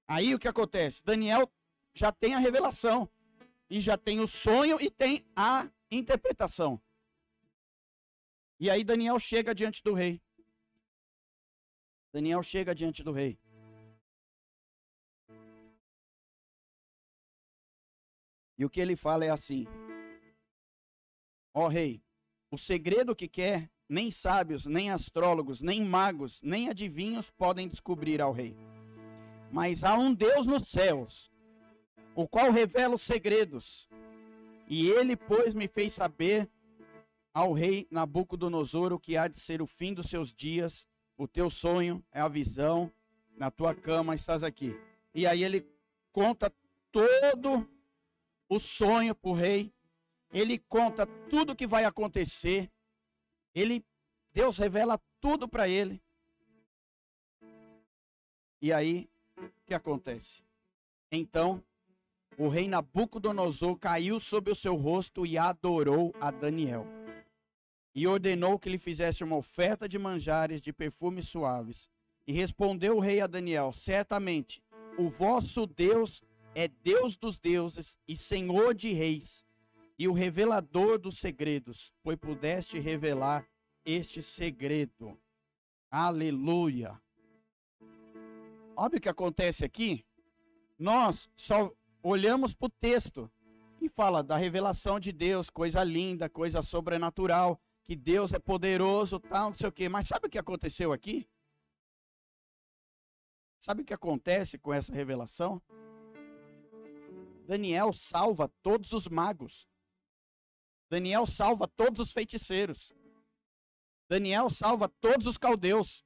Aí 0.08 0.34
o 0.34 0.40
que 0.40 0.48
acontece? 0.48 1.04
Daniel 1.06 1.48
já 1.94 2.12
tem 2.12 2.34
a 2.34 2.40
revelação, 2.40 3.08
e 3.70 3.80
já 3.80 3.96
tem 3.96 4.20
o 4.20 4.26
sonho 4.26 4.82
e 4.82 4.90
tem 4.90 5.24
a 5.36 5.70
interpretação. 5.92 6.82
E 8.60 8.70
aí 8.70 8.84
Daniel 8.84 9.20
chega 9.20 9.54
diante 9.54 9.84
do 9.84 9.94
rei. 9.94 10.22
Daniel 12.12 12.42
chega 12.42 12.74
diante 12.74 13.04
do 13.04 13.12
rei. 13.12 13.40
E 18.58 18.66
o 18.66 18.70
que 18.70 18.80
ele 18.80 18.96
fala 18.96 19.26
é 19.26 19.30
assim: 19.30 19.68
Ó 21.54 21.66
oh, 21.66 21.68
rei, 21.68 22.02
o 22.50 22.58
segredo 22.58 23.16
que 23.16 23.28
quer, 23.28 23.70
nem 23.88 24.10
sábios, 24.10 24.66
nem 24.66 24.90
astrólogos, 24.90 25.62
nem 25.62 25.86
magos, 25.86 26.42
nem 26.42 26.70
adivinhos 26.70 27.30
podem 27.30 27.68
descobrir 27.68 28.20
ao 28.20 28.32
rei. 28.32 28.56
Mas 29.52 29.84
há 29.84 29.96
um 29.96 30.14
Deus 30.14 30.48
nos 30.48 30.68
céus, 30.68 31.32
o 32.16 32.28
qual 32.28 32.52
revela 32.52 32.96
os 32.96 33.04
segredos. 33.04 33.88
E 34.68 34.90
ele, 34.90 35.16
pois, 35.16 35.54
me 35.54 35.68
fez 35.68 35.94
saber 35.94 36.50
ao 37.38 37.54
rei 37.54 37.88
Nabucodonosor 37.92 38.92
o 38.92 39.00
que 39.00 39.16
há 39.16 39.28
de 39.28 39.40
ser 39.40 39.62
o 39.62 39.68
fim 39.68 39.94
dos 39.94 40.10
seus 40.10 40.34
dias. 40.34 40.88
O 41.16 41.28
teu 41.28 41.52
sonho 41.52 42.04
é 42.12 42.20
a 42.20 42.28
visão, 42.28 42.92
na 43.38 43.52
tua 43.52 43.76
cama 43.76 44.16
estás 44.16 44.42
aqui. 44.42 44.76
E 45.14 45.28
aí 45.28 45.44
ele 45.44 45.64
conta 46.12 46.52
todo 46.92 47.70
o 48.50 48.58
sonho 48.58 49.14
para 49.14 49.30
o 49.30 49.36
rei. 49.36 49.72
Ele 50.34 50.58
conta 50.58 51.06
tudo 51.30 51.52
o 51.52 51.56
que 51.56 51.68
vai 51.68 51.86
acontecer. 51.86 52.72
Ele, 53.54 53.86
Deus 54.34 54.58
revela 54.58 55.00
tudo 55.22 55.48
para 55.48 55.70
ele. 55.70 56.02
E 58.60 58.74
aí, 58.74 59.08
o 59.38 59.48
que 59.64 59.76
acontece? 59.76 60.42
Então, 61.12 61.64
o 62.36 62.48
rei 62.48 62.68
Nabucodonosor 62.68 63.78
caiu 63.78 64.20
sobre 64.20 64.52
o 64.52 64.56
seu 64.56 64.76
rosto 64.76 65.24
e 65.24 65.38
adorou 65.38 66.12
a 66.20 66.32
Daniel. 66.32 66.97
E 67.98 68.06
ordenou 68.06 68.60
que 68.60 68.70
lhe 68.70 68.78
fizesse 68.78 69.24
uma 69.24 69.36
oferta 69.36 69.90
de 69.90 69.98
manjares 69.98 70.62
de 70.62 70.72
perfumes 70.72 71.28
suaves. 71.28 71.90
E 72.28 72.32
respondeu 72.32 72.98
o 72.98 73.00
rei 73.00 73.22
a 73.22 73.26
Daniel: 73.26 73.74
Certamente, 73.74 74.62
o 75.00 75.10
vosso 75.10 75.66
Deus 75.66 76.22
é 76.54 76.68
Deus 76.68 77.18
dos 77.18 77.40
deuses 77.40 77.98
e 78.08 78.16
Senhor 78.16 78.76
de 78.76 78.94
reis, 78.94 79.44
e 79.98 80.08
o 80.08 80.14
revelador 80.14 81.00
dos 81.00 81.18
segredos, 81.18 81.92
pois 82.04 82.16
pudeste 82.20 82.78
revelar 82.78 83.48
este 83.84 84.22
segredo. 84.22 85.18
Aleluia. 85.90 87.02
Olha 88.76 88.98
o 88.98 89.02
que 89.02 89.10
acontece 89.10 89.66
aqui. 89.66 90.06
Nós 90.78 91.32
só 91.36 91.74
olhamos 92.04 92.54
para 92.54 92.68
o 92.68 92.70
texto 92.70 93.28
e 93.82 93.90
fala 93.90 94.22
da 94.22 94.38
revelação 94.38 95.00
de 95.00 95.12
Deus, 95.12 95.50
coisa 95.50 95.84
linda, 95.84 96.30
coisa 96.30 96.62
sobrenatural, 96.62 97.60
que 97.88 97.96
Deus 97.96 98.34
é 98.34 98.40
poderoso, 98.40 99.18
tal, 99.18 99.52
não 99.52 99.58
sei 99.58 99.70
o 99.70 99.72
quê. 99.72 99.88
Mas 99.88 100.08
sabe 100.08 100.28
o 100.28 100.30
que 100.30 100.38
aconteceu 100.38 100.92
aqui? 100.92 101.26
Sabe 103.62 103.82
o 103.82 103.86
que 103.86 103.94
acontece 103.94 104.58
com 104.58 104.74
essa 104.74 104.94
revelação? 104.94 105.62
Daniel 107.48 107.94
salva 107.94 108.50
todos 108.62 108.92
os 108.92 109.08
magos. 109.08 109.70
Daniel 110.90 111.26
salva 111.26 111.66
todos 111.66 112.02
os 112.02 112.12
feiticeiros. 112.12 112.94
Daniel 114.10 114.50
salva 114.50 114.90
todos 114.90 115.26
os 115.26 115.38
caldeus. 115.38 116.06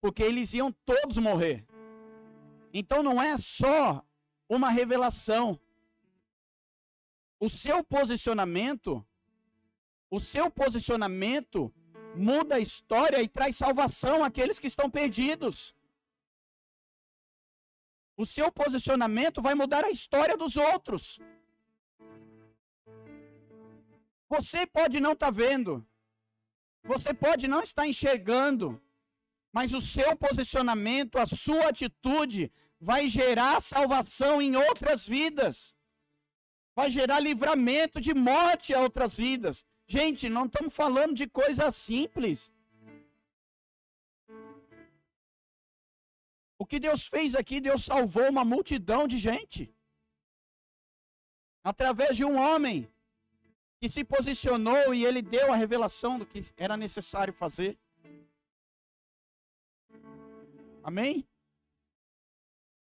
Porque 0.00 0.22
eles 0.22 0.54
iam 0.54 0.72
todos 0.72 1.18
morrer. 1.18 1.66
Então 2.72 3.02
não 3.02 3.20
é 3.20 3.36
só 3.36 4.02
uma 4.48 4.70
revelação. 4.70 5.60
O 7.38 7.50
seu 7.50 7.84
posicionamento, 7.84 9.06
o 10.10 10.18
seu 10.18 10.50
posicionamento 10.50 11.72
muda 12.14 12.56
a 12.56 12.60
história 12.60 13.22
e 13.22 13.28
traz 13.28 13.56
salvação 13.56 14.24
àqueles 14.24 14.58
que 14.58 14.66
estão 14.66 14.90
perdidos. 14.90 15.74
O 18.16 18.26
seu 18.26 18.50
posicionamento 18.50 19.40
vai 19.40 19.54
mudar 19.54 19.84
a 19.84 19.90
história 19.90 20.36
dos 20.36 20.56
outros. 20.56 21.18
Você 24.28 24.66
pode 24.66 25.00
não 25.00 25.12
estar 25.12 25.26
tá 25.26 25.32
vendo, 25.32 25.86
você 26.84 27.14
pode 27.14 27.48
não 27.48 27.62
estar 27.62 27.86
enxergando, 27.86 28.80
mas 29.52 29.72
o 29.72 29.80
seu 29.80 30.16
posicionamento, 30.16 31.18
a 31.18 31.26
sua 31.26 31.68
atitude 31.68 32.52
vai 32.80 33.08
gerar 33.08 33.60
salvação 33.60 34.40
em 34.40 34.56
outras 34.56 35.06
vidas. 35.06 35.74
Vai 36.74 36.90
gerar 36.90 37.20
livramento 37.20 38.00
de 38.00 38.14
morte 38.14 38.72
a 38.72 38.80
outras 38.80 39.16
vidas. 39.16 39.64
Gente, 39.92 40.28
não 40.28 40.44
estamos 40.44 40.72
falando 40.72 41.16
de 41.16 41.26
coisa 41.26 41.68
simples. 41.72 42.52
O 46.56 46.64
que 46.64 46.78
Deus 46.78 47.08
fez 47.08 47.34
aqui, 47.34 47.60
Deus 47.60 47.86
salvou 47.86 48.30
uma 48.30 48.44
multidão 48.44 49.08
de 49.08 49.18
gente. 49.18 49.74
Através 51.64 52.16
de 52.16 52.24
um 52.24 52.38
homem 52.38 52.88
que 53.80 53.88
se 53.88 54.04
posicionou 54.04 54.94
e 54.94 55.04
ele 55.04 55.20
deu 55.20 55.52
a 55.52 55.56
revelação 55.56 56.20
do 56.20 56.24
que 56.24 56.46
era 56.56 56.76
necessário 56.76 57.34
fazer. 57.34 57.76
Amém? 60.84 61.28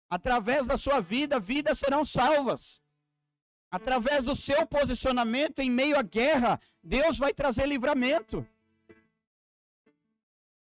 Através 0.09 0.65
da 0.65 0.79
sua 0.79 0.99
vida, 0.99 1.39
vidas 1.39 1.77
serão 1.77 2.03
salvas. 2.03 2.81
Através 3.69 4.23
do 4.23 4.35
seu 4.35 4.65
posicionamento 4.65 5.59
em 5.59 5.69
meio 5.69 5.97
à 5.97 6.01
guerra, 6.01 6.59
Deus 6.81 7.17
vai 7.17 7.33
trazer 7.33 7.65
livramento. 7.67 8.47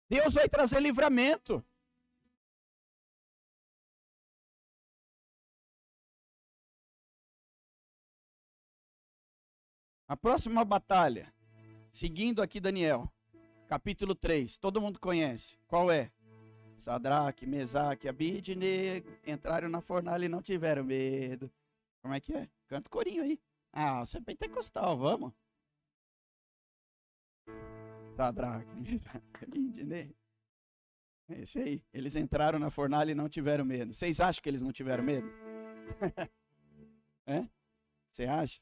Deus 0.08 0.34
vai 0.34 0.48
trazer 0.48 0.80
livramento. 0.80 1.62
A 10.06 10.16
próxima 10.16 10.64
batalha, 10.64 11.30
seguindo 11.92 12.40
aqui 12.40 12.58
Daniel, 12.58 13.12
capítulo 13.66 14.14
3, 14.14 14.56
todo 14.56 14.80
mundo 14.80 14.98
conhece. 14.98 15.58
Qual 15.66 15.90
é? 15.90 16.10
Sadraque, 16.78 17.44
Mesaque, 17.44 18.08
Abidnego 18.08 19.12
entraram 19.26 19.68
na 19.68 19.82
fornalha 19.82 20.24
e 20.24 20.28
não 20.28 20.40
tiveram 20.40 20.82
medo. 20.82 21.52
Como 22.00 22.14
é 22.14 22.20
que 22.20 22.32
é? 22.32 22.48
Canta 22.68 22.88
corinho 22.90 23.22
aí. 23.22 23.40
Ah, 23.72 24.04
você 24.04 24.18
é 24.18 24.20
pentecostal, 24.20 24.96
vamos. 24.96 25.32
Sadraque, 28.14 28.68
Mesaque. 28.80 30.16
É 31.28 31.40
esse 31.40 31.58
aí. 31.58 31.84
Eles 31.92 32.14
entraram 32.14 32.58
na 32.58 32.70
fornalha 32.70 33.12
e 33.12 33.14
não 33.14 33.28
tiveram 33.28 33.64
medo. 33.64 33.92
Vocês 33.92 34.20
acham 34.20 34.42
que 34.42 34.48
eles 34.48 34.62
não 34.62 34.72
tiveram 34.72 35.02
medo? 35.02 35.28
é? 37.26 37.48
Você 38.10 38.24
acha? 38.24 38.60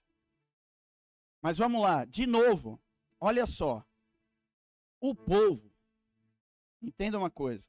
Mas 1.41 1.59
vamos 1.59 1.81
lá, 1.81 2.05
de 2.05 2.27
novo. 2.27 2.81
Olha 3.21 3.47
só. 3.47 3.85
O 5.01 5.15
povo. 5.15 5.73
Entenda 6.83 7.19
uma 7.19 7.31
coisa. 7.31 7.67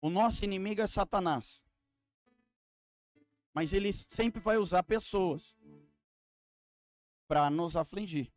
O 0.00 0.10
nosso 0.10 0.44
inimigo 0.44 0.80
é 0.80 0.86
Satanás. 0.86 1.64
Mas 3.56 3.72
ele 3.72 3.90
sempre 3.90 4.38
vai 4.38 4.58
usar 4.58 4.82
pessoas 4.82 5.56
para 7.26 7.48
nos 7.48 7.74
afligir. 7.74 8.30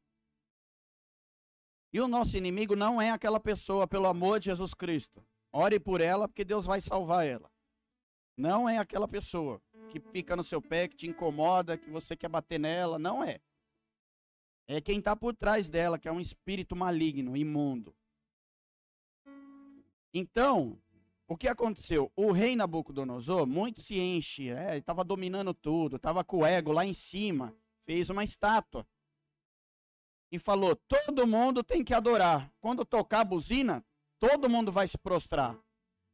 E 1.91 1.99
o 1.99 2.08
nosso 2.08 2.38
inimigo 2.38 2.73
não 2.73 3.01
é 3.01 3.12
aquela 3.12 3.38
pessoa, 3.38 3.86
pelo 3.86 4.08
amor 4.08 4.39
de 4.39 4.45
Jesus 4.45 4.73
Cristo. 4.73 5.21
Ore 5.51 5.77
por 5.77 5.99
ela, 5.99 6.25
porque 6.25 6.45
Deus 6.45 6.65
vai 6.65 6.79
salvar 6.79 7.27
ela. 7.27 7.51
Não 8.38 8.69
é 8.69 8.77
aquela 8.77 9.10
pessoa 9.10 9.62
que 9.91 9.99
fica 9.99 10.38
no 10.38 10.43
seu 10.43 10.62
pé, 10.62 10.88
que 10.88 10.95
te 10.95 11.08
incomoda, 11.08 11.77
que 11.77 11.89
você 11.89 12.15
quer 12.15 12.29
bater 12.29 12.58
nela. 12.58 12.97
Não 12.97 13.21
é. 13.21 13.41
É 14.69 14.79
quem 14.79 14.99
está 14.99 15.17
por 15.17 15.36
trás 15.36 15.67
dela, 15.67 15.99
que 15.99 16.08
é 16.08 16.12
um 16.13 16.21
espírito 16.21 16.77
maligno, 16.77 17.36
imundo. 17.36 17.93
Então, 20.13 20.82
o 21.30 21.38
que 21.38 21.48
aconteceu? 21.48 22.12
O 22.15 22.32
rei 22.32 22.56
Nabucodonosor, 22.56 23.46
muito 23.46 23.84
se 23.84 24.00
enche, 24.00 24.50
é, 24.50 24.78
estava 24.78 25.04
dominando 25.04 25.54
tudo, 25.54 25.98
estava 25.98 26.24
com 26.24 26.39
o 26.39 26.46
ego 26.46 26.72
lá 26.72 26.84
em 26.84 26.94
cima, 26.94 27.56
fez 27.86 28.10
uma 28.10 28.24
estátua. 28.24 28.86
E 30.32 30.39
falou: 30.39 30.76
todo 30.76 31.28
mundo 31.28 31.63
tem 31.63 31.84
que 31.84 31.94
adorar. 31.94 32.52
Quando 32.60 32.84
tocar 32.84 33.20
a 33.20 33.26
buzina, 33.26 33.86
todo 34.18 34.50
mundo 34.50 34.72
vai 34.72 34.88
se 34.88 34.98
prostrar. 34.98 35.56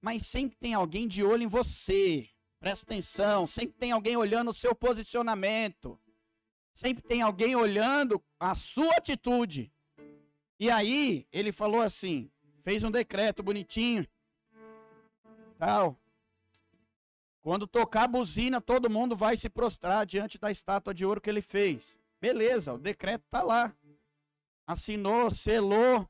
Mas 0.01 0.27
sempre 0.27 0.57
tem 0.57 0.73
alguém 0.73 1.07
de 1.07 1.23
olho 1.23 1.43
em 1.43 1.47
você. 1.47 2.29
Presta 2.59 2.85
atenção, 2.85 3.47
sempre 3.47 3.77
tem 3.77 3.93
alguém 3.93 4.17
olhando 4.17 4.51
o 4.51 4.53
seu 4.53 4.75
posicionamento. 4.75 5.97
Sempre 6.73 7.01
tem 7.01 7.21
alguém 7.21 7.55
olhando 7.55 8.21
a 8.37 8.53
sua 8.53 8.97
atitude. 8.97 9.71
E 10.59 10.69
aí, 10.69 11.25
ele 11.31 11.53
falou 11.53 11.81
assim: 11.81 12.29
fez 12.63 12.83
um 12.83 12.91
decreto 12.91 13.41
bonitinho. 13.41 14.05
Tal. 15.57 15.97
Quando 17.41 17.67
tocar 17.67 18.03
a 18.03 18.07
buzina, 18.07 18.59
todo 18.59 18.89
mundo 18.89 19.15
vai 19.15 19.37
se 19.37 19.49
prostrar 19.49 20.05
diante 20.05 20.37
da 20.37 20.49
estátua 20.49 20.93
de 20.93 21.05
ouro 21.05 21.21
que 21.21 21.29
ele 21.29 21.41
fez. 21.41 21.97
Beleza, 22.19 22.73
o 22.73 22.77
decreto 22.77 23.23
está 23.23 23.43
lá. 23.43 23.75
Assinou, 24.65 25.29
selou, 25.29 26.09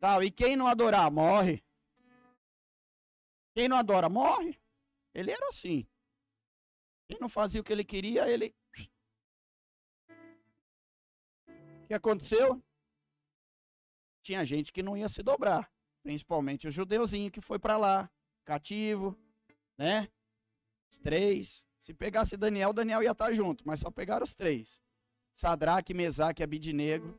tal. 0.00 0.22
E 0.22 0.30
quem 0.30 0.56
não 0.56 0.66
adorar, 0.66 1.10
morre. 1.10 1.62
Quem 3.54 3.68
não 3.68 3.76
adora, 3.76 4.08
morre. 4.08 4.58
Ele 5.12 5.30
era 5.30 5.48
assim. 5.48 5.86
Quem 7.06 7.18
não 7.20 7.28
fazia 7.28 7.60
o 7.60 7.64
que 7.64 7.72
ele 7.72 7.84
queria, 7.84 8.28
ele 8.28 8.54
O 11.84 11.86
que 11.86 11.94
aconteceu? 11.94 12.62
Tinha 14.22 14.42
gente 14.46 14.72
que 14.72 14.82
não 14.82 14.96
ia 14.96 15.06
se 15.06 15.22
dobrar, 15.22 15.70
principalmente 16.02 16.66
o 16.66 16.70
judeuzinho 16.70 17.30
que 17.30 17.42
foi 17.42 17.58
para 17.58 17.76
lá, 17.76 18.10
cativo, 18.44 19.16
né? 19.76 20.08
Os 20.90 20.98
três. 20.98 21.66
Se 21.82 21.92
pegasse 21.92 22.36
Daniel, 22.36 22.72
Daniel 22.72 23.02
ia 23.02 23.10
estar 23.10 23.26
tá 23.26 23.32
junto, 23.32 23.66
mas 23.66 23.80
só 23.80 23.90
pegaram 23.90 24.24
os 24.24 24.34
três. 24.34 24.80
Sadraque, 25.36 25.92
Mesaque 25.92 26.42
e 26.42 26.44
Abidinego 26.44 27.18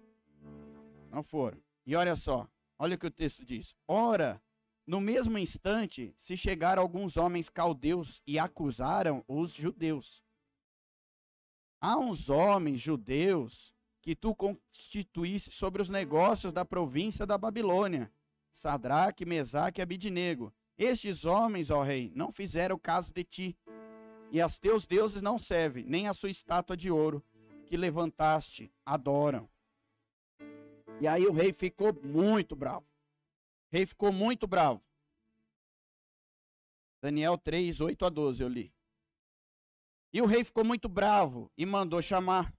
não 1.11 1.23
foram. 1.23 1.57
E 1.85 1.95
olha 1.95 2.15
só, 2.15 2.47
olha 2.79 2.95
o 2.95 2.97
que 2.97 3.07
o 3.07 3.11
texto 3.11 3.45
diz. 3.45 3.75
Ora, 3.88 4.41
no 4.88 5.01
mesmo 5.01 5.38
instante, 5.38 6.13
se 6.17 6.38
chegaram 6.38 6.81
alguns 6.81 7.17
homens 7.17 7.49
caldeus 7.49 8.21
e 8.25 8.38
acusaram 8.38 9.23
os 9.27 9.51
judeus. 9.51 10.23
Há 11.81 11.97
uns 11.97 12.29
homens 12.29 12.81
judeus 12.81 13.73
que 14.01 14.15
tu 14.15 14.35
constituísse 14.35 15.51
sobre 15.51 15.81
os 15.81 15.89
negócios 15.89 16.53
da 16.53 16.63
província 16.63 17.25
da 17.25 17.38
Babilônia, 17.38 18.11
Sadraque, 18.51 19.25
Mesaque 19.25 19.81
e 19.81 19.83
Abidinego. 19.83 20.53
Estes 20.77 21.23
homens, 21.23 21.69
ó 21.69 21.83
rei, 21.83 22.11
não 22.15 22.31
fizeram 22.31 22.77
caso 22.77 23.11
de 23.13 23.23
ti, 23.23 23.57
e 24.31 24.41
as 24.41 24.57
teus 24.57 24.85
deuses 24.85 25.21
não 25.21 25.39
servem, 25.39 25.85
nem 25.85 26.07
a 26.07 26.13
sua 26.13 26.29
estátua 26.29 26.75
de 26.75 26.91
ouro 26.91 27.23
que 27.65 27.77
levantaste 27.77 28.71
adoram. 28.85 29.49
E 30.99 31.07
aí 31.07 31.25
o 31.25 31.33
rei 31.33 31.53
ficou 31.53 31.93
muito 32.03 32.55
bravo. 32.55 32.85
O 33.71 33.75
rei 33.75 33.85
ficou 33.85 34.11
muito 34.11 34.47
bravo. 34.47 34.83
Daniel 37.01 37.38
3, 37.38 37.81
8 37.81 38.05
a 38.05 38.09
12, 38.09 38.41
eu 38.41 38.47
li. 38.47 38.73
E 40.11 40.21
o 40.21 40.25
rei 40.25 40.43
ficou 40.43 40.63
muito 40.63 40.88
bravo 40.88 41.51
e 41.57 41.65
mandou 41.65 42.01
chamar 42.01 42.53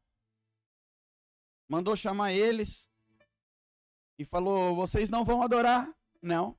mandou 1.69 1.97
chamar 1.97 2.33
eles 2.33 2.89
e 4.19 4.25
falou: 4.25 4.75
Vocês 4.75 5.09
não 5.09 5.25
vão 5.25 5.43
adorar? 5.43 5.93
Não. 6.23 6.59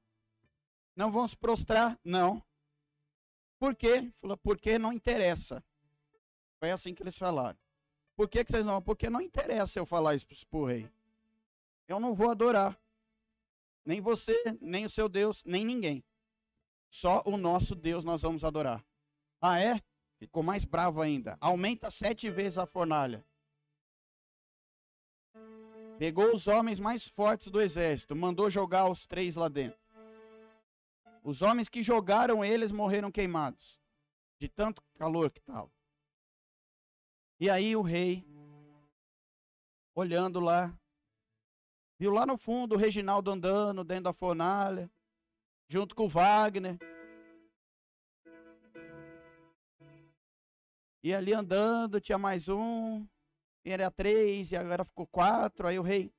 Não 0.98 1.12
vão 1.12 1.28
se 1.28 1.38
prostrar? 1.38 1.96
Não. 2.04 2.44
Por 3.60 3.76
quê? 3.76 4.12
Falou: 4.16 4.36
Porque 4.36 4.80
não 4.80 4.92
interessa. 4.92 5.64
Foi 6.60 6.72
assim 6.72 6.96
que 6.96 7.04
eles 7.04 7.16
falaram. 7.16 7.58
Por 8.16 8.28
que, 8.28 8.44
que 8.44 8.52
vocês 8.52 8.66
não? 8.66 8.82
Porque 8.82 9.08
não 9.08 9.22
interessa 9.22 9.78
eu 9.78 9.86
falar 9.86 10.16
isso 10.16 10.26
para 10.26 10.58
o 10.58 10.66
rei. 10.66 10.90
Eu 11.88 12.00
não 12.00 12.16
vou 12.16 12.32
adorar. 12.32 12.76
Nem 13.86 14.02
você, 14.02 14.36
nem 14.60 14.86
o 14.86 14.90
seu 14.90 15.08
Deus, 15.08 15.44
nem 15.46 15.64
ninguém. 15.64 16.04
Só 16.90 17.22
o 17.26 17.38
nosso 17.38 17.76
Deus 17.76 18.04
nós 18.04 18.24
vamos 18.24 18.44
adorar. 18.44 18.84
Ah, 19.40 19.60
é? 19.62 19.80
Ficou 20.18 20.42
mais 20.42 20.66
bravo 20.66 21.00
ainda. 21.00 21.38
Aumenta 21.40 21.92
sete 21.92 22.28
vezes 22.32 22.58
a 22.58 22.66
fornalha. 22.66 23.24
Pegou 26.00 26.34
os 26.34 26.48
homens 26.48 26.80
mais 26.80 27.08
fortes 27.08 27.52
do 27.52 27.62
exército, 27.62 28.16
mandou 28.16 28.50
jogar 28.50 28.90
os 28.90 29.06
três 29.06 29.36
lá 29.36 29.48
dentro. 29.48 29.87
Os 31.28 31.42
homens 31.42 31.68
que 31.68 31.84
jogaram 31.84 32.42
eles 32.42 32.72
morreram 32.72 33.12
queimados, 33.12 33.78
de 34.40 34.48
tanto 34.48 34.82
calor 34.98 35.30
que 35.30 35.40
estava. 35.40 35.70
E 37.38 37.50
aí 37.50 37.76
o 37.76 37.82
rei, 37.82 38.26
olhando 39.94 40.40
lá, 40.40 40.74
viu 42.00 42.12
lá 42.12 42.26
no 42.26 42.38
fundo 42.38 42.76
o 42.76 42.78
Reginaldo 42.78 43.30
andando 43.30 43.84
dentro 43.84 44.06
da 44.06 44.14
fornalha, 44.14 44.90
junto 45.68 45.94
com 45.94 46.06
o 46.06 46.08
Wagner. 46.08 46.78
E 51.04 51.14
ali 51.14 51.34
andando, 51.34 52.00
tinha 52.00 52.18
mais 52.18 52.48
um, 52.48 53.06
era 53.66 53.92
três 53.92 54.54
e 54.54 54.56
agora 54.56 54.86
ficou 54.86 55.06
quatro. 55.06 55.68
Aí 55.68 55.78
o 55.78 55.84
rei 55.84 56.10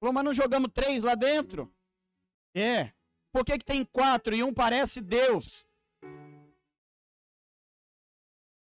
falou: 0.00 0.14
Mas 0.14 0.24
não 0.24 0.32
jogamos 0.32 0.72
três 0.72 1.02
lá 1.02 1.14
dentro? 1.14 1.70
É. 2.54 2.92
Por 3.32 3.44
que, 3.44 3.58
que 3.58 3.64
tem 3.64 3.84
quatro 3.84 4.34
e 4.34 4.44
um 4.44 4.54
parece 4.54 5.00
Deus? 5.00 5.66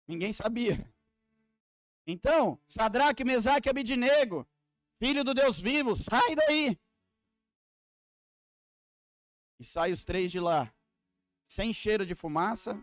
Ninguém 0.06 0.32
sabia. 0.32 0.92
Então, 2.06 2.60
Sadraque, 2.68 3.24
Mesaque 3.24 3.68
e 3.68 3.70
Abidinego, 3.70 4.46
filho 4.98 5.24
do 5.24 5.34
Deus 5.34 5.58
vivo, 5.58 5.96
sai 5.96 6.36
daí. 6.36 6.78
E 9.58 9.64
sai 9.64 9.90
os 9.90 10.04
três 10.04 10.30
de 10.30 10.38
lá, 10.38 10.72
sem 11.48 11.72
cheiro 11.72 12.04
de 12.04 12.14
fumaça, 12.14 12.80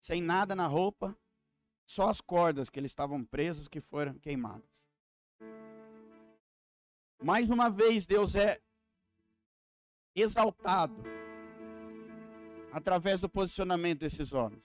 sem 0.00 0.22
nada 0.22 0.56
na 0.56 0.66
roupa, 0.66 1.16
só 1.84 2.08
as 2.08 2.20
cordas 2.20 2.70
que 2.70 2.80
eles 2.80 2.90
estavam 2.90 3.22
presos 3.24 3.68
que 3.68 3.80
foram 3.80 4.18
queimadas. 4.18 4.70
Mais 7.22 7.50
uma 7.50 7.68
vez, 7.68 8.06
Deus 8.06 8.34
é 8.34 8.60
exaltado 10.14 11.02
através 12.72 13.20
do 13.20 13.28
posicionamento 13.28 14.00
desses 14.00 14.32
homens. 14.32 14.64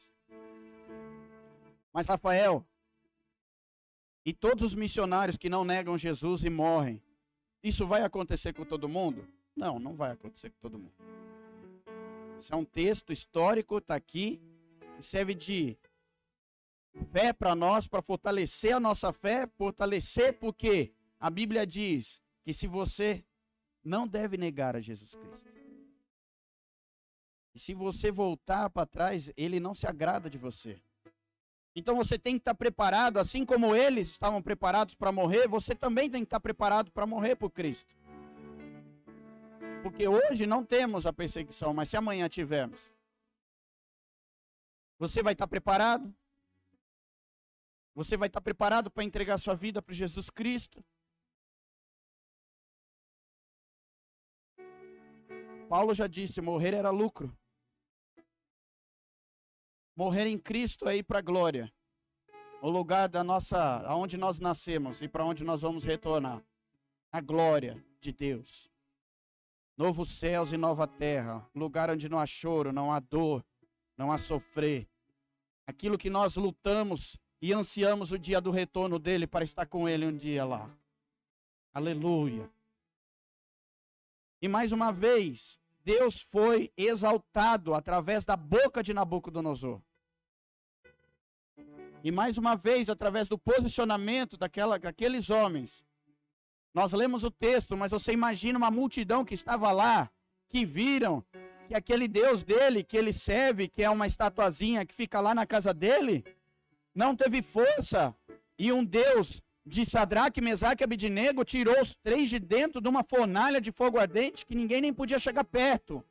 Mas 1.94 2.06
Rafael 2.06 2.66
e 4.26 4.34
todos 4.34 4.64
os 4.64 4.76
missionários 4.76 5.38
que 5.38 5.50
não 5.50 5.64
negam 5.64 5.98
Jesus 5.98 6.44
e 6.44 6.50
morrem, 6.50 7.02
isso 7.64 7.88
vai 7.88 8.04
acontecer 8.04 8.54
com 8.54 8.66
todo 8.66 8.90
mundo? 8.90 9.28
Não, 9.56 9.80
não 9.80 9.96
vai 9.96 10.12
acontecer 10.12 10.50
com 10.50 10.60
todo 10.60 10.78
mundo. 10.78 10.94
Isso 12.40 12.54
é 12.54 12.58
um 12.58 12.66
texto 12.66 13.12
histórico, 13.12 13.78
está 13.78 13.96
aqui, 13.96 14.42
que 14.96 15.02
serve 15.02 15.34
de 15.34 15.78
fé 17.12 17.34
para 17.34 17.56
nós, 17.56 17.88
para 17.88 18.02
fortalecer 18.02 18.76
a 18.76 18.80
nossa 18.80 19.12
fé, 19.14 19.48
fortalecer 19.58 20.34
porque 20.34 20.92
a 21.20 21.30
Bíblia 21.30 21.66
diz 21.66 22.22
que 22.44 22.54
se 22.54 22.68
você 22.68 23.24
não 23.88 24.08
deve 24.08 24.38
negar 24.38 24.76
a 24.76 24.82
Jesus 24.82 25.16
Cristo. 25.16 25.48
E 27.56 27.60
se 27.60 27.74
você 27.74 28.12
voltar 28.12 28.70
para 28.70 28.86
trás, 28.86 29.32
ele 29.36 29.60
não 29.60 29.74
se 29.74 29.88
agrada 29.88 30.30
de 30.30 30.38
você. 30.38 30.80
Então 31.76 31.96
você 31.96 32.20
tem 32.20 32.34
que 32.36 32.42
estar 32.42 32.54
preparado, 32.54 33.18
assim 33.18 33.46
como 33.46 33.76
eles 33.76 34.10
estavam 34.10 34.42
preparados 34.42 34.94
para 34.94 35.12
morrer, 35.12 35.48
você 35.48 35.74
também 35.74 36.10
tem 36.10 36.22
que 36.22 36.28
estar 36.28 36.40
preparado 36.40 36.92
para 36.92 37.06
morrer 37.06 37.36
por 37.36 37.50
Cristo. 37.50 37.96
Porque 39.82 40.08
hoje 40.08 40.46
não 40.46 40.64
temos 40.64 41.06
a 41.06 41.14
perseguição, 41.14 41.74
mas 41.74 41.90
se 41.90 41.96
amanhã 41.96 42.28
tivermos, 42.28 42.80
você 45.00 45.24
vai 45.24 45.34
estar 45.34 45.48
preparado? 45.48 46.14
Você 47.96 48.18
vai 48.18 48.28
estar 48.28 48.42
preparado 48.42 48.92
para 48.92 49.04
entregar 49.04 49.38
sua 49.38 49.56
vida 49.56 49.82
para 49.82 49.96
Jesus 49.96 50.30
Cristo? 50.30 50.84
Paulo 55.68 55.94
já 55.94 56.08
disse: 56.08 56.42
morrer 56.42 56.74
era 56.74 56.90
lucro. 56.90 57.36
Morrer 59.96 60.28
em 60.28 60.38
Cristo 60.38 60.88
é 60.88 60.98
ir 60.98 61.04
para 61.04 61.20
a 61.20 61.22
glória. 61.22 61.72
O 62.62 62.70
lugar 62.70 63.10
da 63.10 63.24
nossa, 63.24 63.58
aonde 63.88 64.18
nós 64.18 64.40
nascemos 64.40 65.02
e 65.02 65.08
para 65.08 65.26
onde 65.26 65.44
nós 65.44 65.62
vamos 65.62 65.84
retornar. 65.84 66.44
A 67.12 67.22
glória 67.22 67.84
de 68.00 68.12
Deus. 68.12 68.70
Novos 69.76 70.12
céus 70.12 70.52
e 70.52 70.58
nova 70.58 70.88
terra, 70.88 71.48
lugar 71.54 71.90
onde 71.90 72.10
não 72.10 72.18
há 72.18 72.26
choro, 72.26 72.72
não 72.72 72.92
há 72.92 73.00
dor, 73.00 73.46
não 73.96 74.12
há 74.12 74.18
sofrer. 74.18 74.88
Aquilo 75.68 75.98
que 75.98 76.10
nós 76.10 76.36
lutamos 76.36 77.18
e 77.42 77.54
ansiamos 77.54 78.12
o 78.12 78.18
dia 78.18 78.42
do 78.42 78.52
retorno 78.52 78.98
dele 78.98 79.28
para 79.28 79.44
estar 79.44 79.66
com 79.68 79.88
ele 79.88 80.06
um 80.06 80.16
dia 80.16 80.46
lá. 80.46 80.70
Aleluia. 81.74 82.50
E 84.42 84.48
mais 84.48 84.72
uma 84.72 84.92
vez, 84.92 85.60
Deus 85.84 86.22
foi 86.22 86.72
exaltado 86.78 87.74
através 87.74 88.24
da 88.26 88.36
boca 88.36 88.84
de 88.84 88.94
Nabucodonosor. 88.94 89.82
E 92.04 92.12
mais 92.12 92.38
uma 92.38 92.56
vez, 92.56 92.90
através 92.90 93.28
do 93.28 93.38
posicionamento 93.38 94.38
daquela, 94.38 94.78
daqueles 94.78 95.30
homens, 95.30 95.84
Nós 96.74 96.94
lemos 96.94 97.24
o 97.24 97.32
texto, 97.32 97.76
mas 97.76 97.90
você 97.90 98.12
imagina 98.12 98.56
uma 98.60 98.70
multidão 98.70 99.26
que 99.26 99.34
estava 99.34 99.72
lá, 99.72 100.12
que 100.48 100.64
viram 100.64 101.26
que 101.68 101.74
aquele 101.74 102.08
Deus 102.08 102.44
dele, 102.44 102.84
que 102.84 102.96
ele 102.96 103.12
serve, 103.12 103.68
que 103.68 103.82
é 103.84 103.90
uma 103.90 104.06
estatuazinha 104.06 104.86
que 104.86 104.94
fica 104.94 105.20
lá 105.20 105.34
na 105.34 105.44
casa 105.46 105.74
dele, 105.74 106.24
não 106.94 107.16
teve 107.16 107.42
força. 107.42 108.16
E 108.60 108.72
um 108.72 108.84
Deus 108.86 109.42
de 109.68 109.86
Sadraque, 109.86 110.42
Mesaque 110.42 110.82
e 110.82 110.86
Abidinego 110.86 111.44
tirou 111.44 111.80
os 111.82 111.94
três 111.96 112.30
de 112.30 112.40
dentro 112.40 112.80
de 112.80 112.88
uma 112.88 113.04
fornalha 113.04 113.60
de 113.60 113.72
fogo 113.72 114.00
ardente 114.00 114.46
que 114.46 114.56
ninguém 114.56 114.82
nem 114.82 114.94
podia 114.94 115.20
chegar 115.20 115.44
perto. 115.44 116.04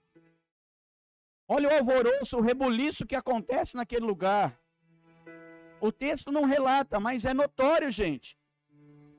Olha 1.49 1.69
o 1.69 1.75
alvoroço, 1.75 2.37
o 2.37 2.41
rebuliço 2.41 3.07
que 3.07 3.15
acontece 3.15 3.75
naquele 3.77 4.05
lugar. 4.05 4.59
O 5.81 5.91
texto 5.91 6.31
não 6.31 6.45
relata, 6.45 7.01
mas 7.01 7.25
é 7.25 7.33
notório, 7.33 7.91
gente. 7.91 8.37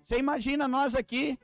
Você 0.04 0.18
imagina 0.18 0.68
nós 0.68 0.94
aqui, 0.94 1.38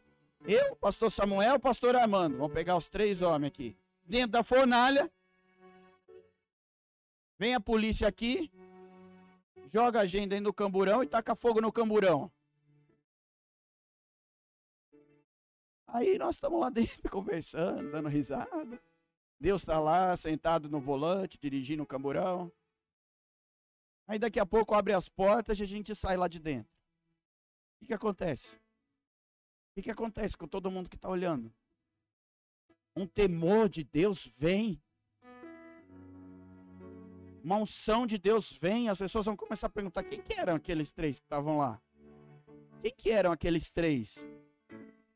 eu, 0.45 0.75
pastor 0.75 1.11
Samuel, 1.11 1.59
pastor 1.59 1.95
Armando, 1.95 2.37
vamos 2.37 2.53
pegar 2.53 2.75
os 2.77 2.87
três 2.87 3.21
homens 3.21 3.47
aqui, 3.47 3.75
dentro 4.03 4.31
da 4.31 4.43
fornalha. 4.43 5.11
Vem 7.39 7.55
a 7.55 7.59
polícia 7.59 8.07
aqui, 8.07 8.51
joga 9.73 10.01
a 10.01 10.05
gente 10.05 10.29
dentro 10.29 10.45
do 10.45 10.53
camburão 10.53 11.01
e 11.01 11.07
taca 11.07 11.35
fogo 11.35 11.59
no 11.59 11.71
camburão. 11.71 12.31
Aí 15.93 16.17
nós 16.17 16.35
estamos 16.35 16.59
lá 16.59 16.71
dentro 16.71 17.07
conversando, 17.11 17.91
dando 17.91 18.09
risada. 18.09 18.81
Deus 19.39 19.61
está 19.61 19.79
lá 19.79 20.17
sentado 20.17 20.67
no 20.67 20.79
volante, 20.79 21.37
dirigindo 21.39 21.83
o 21.83 21.85
camburão. 21.85 22.51
Aí 24.07 24.17
daqui 24.17 24.39
a 24.39 24.45
pouco 24.45 24.73
abre 24.73 24.91
as 24.93 25.07
portas 25.07 25.59
e 25.59 25.63
a 25.63 25.67
gente 25.67 25.93
sai 25.93 26.17
lá 26.17 26.27
de 26.27 26.39
dentro. 26.39 26.73
O 27.75 27.79
que, 27.79 27.87
que 27.87 27.93
acontece? 27.93 28.55
O 28.55 29.75
que, 29.75 29.83
que 29.83 29.91
acontece 29.91 30.35
com 30.35 30.47
todo 30.47 30.71
mundo 30.71 30.89
que 30.89 30.95
está 30.95 31.07
olhando? 31.07 31.53
Um 32.95 33.05
temor 33.05 33.69
de 33.69 33.83
Deus 33.83 34.25
vem. 34.25 34.81
Uma 37.43 37.57
unção 37.57 38.07
de 38.07 38.17
Deus 38.17 38.51
vem. 38.51 38.89
As 38.89 38.97
pessoas 38.97 39.27
vão 39.27 39.37
começar 39.37 39.67
a 39.67 39.69
perguntar: 39.69 40.03
quem 40.03 40.21
que 40.23 40.33
eram 40.33 40.55
aqueles 40.55 40.91
três 40.91 41.19
que 41.19 41.25
estavam 41.25 41.59
lá? 41.59 41.79
Quem 42.81 42.91
que 42.91 43.11
eram 43.11 43.31
aqueles 43.31 43.69
três? 43.69 44.25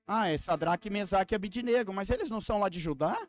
Ah, 0.08 0.30
é 0.30 0.38
Sadraque, 0.38 0.90
Mesaque 0.90 1.34
e 1.34 1.36
Abidinego. 1.36 1.94
Mas 1.94 2.10
eles 2.10 2.30
não 2.30 2.40
são 2.40 2.60
lá 2.60 2.70
de 2.70 2.80
Judá? 2.80 3.28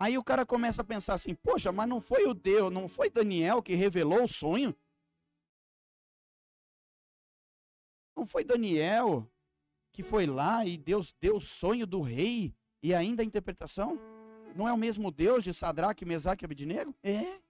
Aí 0.00 0.18
o 0.18 0.24
cara 0.24 0.44
começa 0.44 0.82
a 0.82 0.84
pensar 0.84 1.14
assim: 1.14 1.34
poxa, 1.34 1.70
mas 1.70 1.88
não 1.88 2.00
foi 2.00 2.26
o 2.26 2.34
Deus, 2.34 2.72
não 2.72 2.88
foi 2.88 3.08
Daniel 3.08 3.62
que 3.62 3.74
revelou 3.74 4.24
o 4.24 4.28
sonho? 4.28 4.74
Não 8.16 8.26
foi 8.26 8.44
Daniel 8.44 9.30
que 9.92 10.02
foi 10.02 10.26
lá 10.26 10.64
e 10.64 10.76
Deus 10.76 11.14
deu 11.20 11.36
o 11.36 11.40
sonho 11.40 11.86
do 11.86 12.00
rei 12.00 12.54
e 12.82 12.92
ainda 12.94 13.22
a 13.22 13.24
interpretação? 13.24 13.98
Não 14.54 14.66
é 14.66 14.72
o 14.72 14.76
mesmo 14.76 15.10
Deus 15.10 15.44
de 15.44 15.54
Sadraque, 15.54 16.04
Mesaque 16.04 16.44
e 16.44 16.46
Abednego? 16.46 16.94
É. 17.02 17.40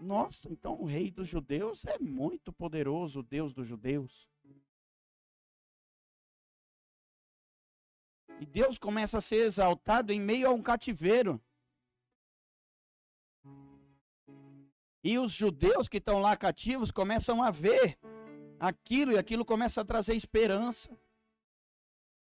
Nossa, 0.00 0.48
então 0.50 0.80
o 0.80 0.84
rei 0.84 1.12
dos 1.12 1.28
judeus 1.28 1.84
é 1.84 1.96
muito 1.98 2.52
poderoso, 2.52 3.20
o 3.20 3.22
Deus 3.22 3.52
dos 3.52 3.68
judeus. 3.68 4.31
E 8.40 8.46
Deus 8.46 8.78
começa 8.78 9.18
a 9.18 9.20
ser 9.20 9.36
exaltado 9.36 10.12
em 10.12 10.20
meio 10.20 10.48
a 10.48 10.50
um 10.50 10.62
cativeiro. 10.62 11.40
E 15.04 15.18
os 15.18 15.32
judeus 15.32 15.88
que 15.88 15.98
estão 15.98 16.20
lá 16.20 16.36
cativos 16.36 16.90
começam 16.90 17.42
a 17.42 17.50
ver 17.50 17.98
aquilo 18.58 19.12
e 19.12 19.18
aquilo 19.18 19.44
começa 19.44 19.80
a 19.80 19.84
trazer 19.84 20.14
esperança. 20.14 20.96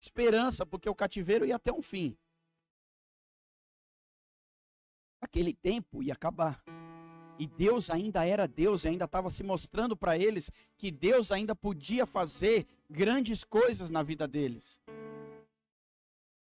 Esperança, 0.02 0.66
porque 0.66 0.90
o 0.90 0.96
cativeiro 0.96 1.46
ia 1.46 1.56
até 1.56 1.72
um 1.72 1.82
fim. 1.82 2.18
Aquele 5.22 5.54
tempo 5.54 6.04
ia 6.04 6.14
acabar. 6.14 6.64
E 7.40 7.48
Deus 7.48 7.90
ainda 7.90 8.26
era 8.26 8.48
Deus, 8.48 8.86
ainda 8.86 9.06
estava 9.06 9.30
se 9.30 9.44
mostrando 9.44 9.96
para 9.96 10.18
eles 10.18 10.52
que 10.76 10.92
Deus 10.92 11.32
ainda 11.32 11.56
podia 11.56 12.06
fazer 12.06 12.68
grandes 12.90 13.44
coisas 13.44 13.90
na 13.90 14.02
vida 14.04 14.28
deles. 14.28 14.80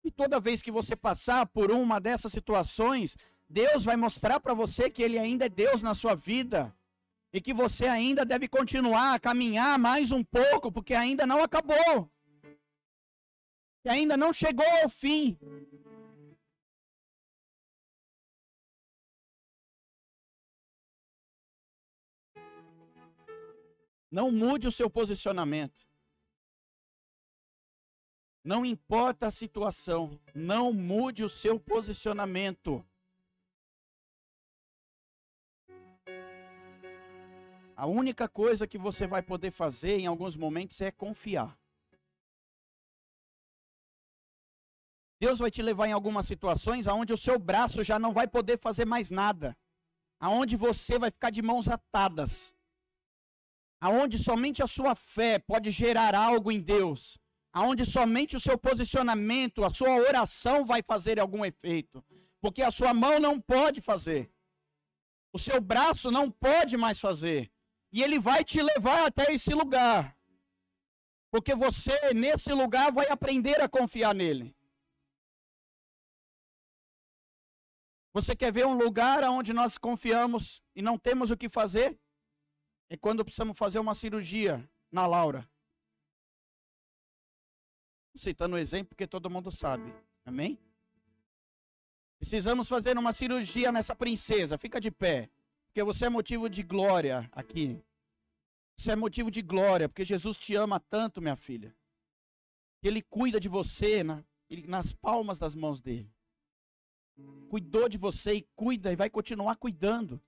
E 0.03 0.11
toda 0.11 0.39
vez 0.39 0.61
que 0.61 0.71
você 0.71 0.95
passar 0.95 1.45
por 1.45 1.71
uma 1.71 1.99
dessas 1.99 2.31
situações, 2.31 3.15
Deus 3.49 3.83
vai 3.83 3.95
mostrar 3.95 4.39
para 4.39 4.53
você 4.53 4.89
que 4.89 5.01
Ele 5.01 5.17
ainda 5.17 5.45
é 5.45 5.49
Deus 5.49 5.81
na 5.81 5.93
sua 5.93 6.15
vida. 6.15 6.75
E 7.33 7.41
que 7.41 7.53
você 7.53 7.87
ainda 7.87 8.25
deve 8.25 8.47
continuar 8.47 9.13
a 9.13 9.19
caminhar 9.19 9.77
mais 9.77 10.11
um 10.11 10.23
pouco, 10.23 10.71
porque 10.71 10.93
ainda 10.93 11.25
não 11.25 11.43
acabou. 11.43 12.09
E 13.85 13.89
ainda 13.89 14.17
não 14.17 14.33
chegou 14.33 14.65
ao 14.81 14.89
fim. 14.89 15.37
Não 24.09 24.31
mude 24.31 24.67
o 24.67 24.71
seu 24.71 24.89
posicionamento. 24.89 25.86
Não 28.47 28.65
importa 28.65 29.27
a 29.27 29.29
situação, 29.31 30.17
não 30.33 30.71
mude 30.71 31.21
o 31.21 31.29
seu 31.29 31.59
posicionamento. 31.59 32.81
A 37.75 37.85
única 37.85 38.29
coisa 38.29 38.65
que 38.65 38.77
você 38.77 39.05
vai 39.05 39.21
poder 39.21 39.51
fazer 39.51 39.99
em 39.99 40.07
alguns 40.07 40.37
momentos 40.37 40.79
é 40.79 40.89
confiar. 40.91 41.59
Deus 45.19 45.39
vai 45.39 45.51
te 45.51 45.61
levar 45.61 45.89
em 45.89 45.91
algumas 45.91 46.25
situações 46.25 46.87
aonde 46.87 47.11
o 47.11 47.17
seu 47.17 47.37
braço 47.37 47.83
já 47.83 47.99
não 47.99 48.13
vai 48.13 48.29
poder 48.29 48.57
fazer 48.57 48.85
mais 48.85 49.09
nada. 49.09 49.57
Aonde 50.21 50.55
você 50.55 50.97
vai 50.97 51.11
ficar 51.11 51.31
de 51.31 51.41
mãos 51.41 51.67
atadas. 51.67 52.55
Aonde 53.81 54.17
somente 54.17 54.63
a 54.63 54.67
sua 54.67 54.95
fé 54.95 55.37
pode 55.37 55.69
gerar 55.69 56.15
algo 56.15 56.49
em 56.49 56.61
Deus 56.61 57.19
aonde 57.57 57.83
somente 57.87 58.37
o 58.37 58.39
seu 58.39 58.55
posicionamento, 58.55 59.63
a 59.63 59.71
sua 59.71 59.89
oração 59.95 60.63
vai 60.63 60.83
fazer 60.83 61.19
algum 61.19 61.43
efeito, 61.43 62.05
porque 62.39 62.61
a 62.61 62.69
sua 62.69 62.93
mão 62.93 63.19
não 63.19 63.41
pode 63.41 63.81
fazer. 63.81 64.31
O 65.33 65.39
seu 65.39 65.59
braço 65.59 66.11
não 66.11 66.29
pode 66.29 66.77
mais 66.77 66.99
fazer. 66.99 67.51
E 67.91 68.03
ele 68.03 68.19
vai 68.19 68.43
te 68.43 68.61
levar 68.61 69.07
até 69.07 69.33
esse 69.33 69.51
lugar. 69.55 70.15
Porque 71.31 71.55
você, 71.55 72.13
nesse 72.13 72.53
lugar, 72.53 72.91
vai 72.91 73.07
aprender 73.09 73.59
a 73.59 73.67
confiar 73.67 74.13
nele. 74.13 74.55
Você 78.13 78.35
quer 78.35 78.51
ver 78.51 78.67
um 78.67 78.77
lugar 78.77 79.23
onde 79.23 79.51
nós 79.51 79.79
confiamos 79.79 80.61
e 80.75 80.81
não 80.83 80.95
temos 80.95 81.31
o 81.31 81.37
que 81.37 81.49
fazer? 81.49 81.99
É 82.87 82.95
quando 82.95 83.25
precisamos 83.25 83.57
fazer 83.57 83.79
uma 83.79 83.95
cirurgia 83.95 84.69
na 84.91 85.07
Laura 85.07 85.49
citando 88.21 88.55
o 88.55 88.59
exemplo 88.59 88.89
porque 88.89 89.07
todo 89.07 89.29
mundo 89.29 89.51
sabe. 89.51 89.93
Amém? 90.25 90.59
Precisamos 92.19 92.67
fazer 92.67 92.97
uma 92.97 93.13
cirurgia 93.13 93.71
nessa 93.71 93.95
princesa. 93.95 94.57
Fica 94.57 94.81
de 94.81 94.91
pé. 94.91 95.29
Porque 95.67 95.83
você 95.83 96.05
é 96.05 96.09
motivo 96.09 96.49
de 96.49 96.63
glória 96.63 97.29
aqui. 97.31 97.81
Você 98.77 98.91
é 98.91 98.95
motivo 98.95 99.31
de 99.31 99.41
glória, 99.41 99.87
porque 99.89 100.05
Jesus 100.05 100.37
te 100.37 100.55
ama 100.55 100.79
tanto, 100.79 101.21
minha 101.21 101.35
filha. 101.35 101.75
Que 102.81 102.87
Ele 102.87 103.01
cuida 103.01 103.39
de 103.39 103.47
você 103.47 104.03
na, 104.03 104.23
nas 104.65 104.93
palmas 104.93 105.39
das 105.39 105.55
mãos 105.55 105.81
dele. 105.81 106.11
Cuidou 107.49 107.89
de 107.89 107.97
você 107.97 108.33
e 108.33 108.47
cuida 108.55 108.91
e 108.91 108.95
vai 108.95 109.09
continuar 109.09 109.55
cuidando. 109.55 110.21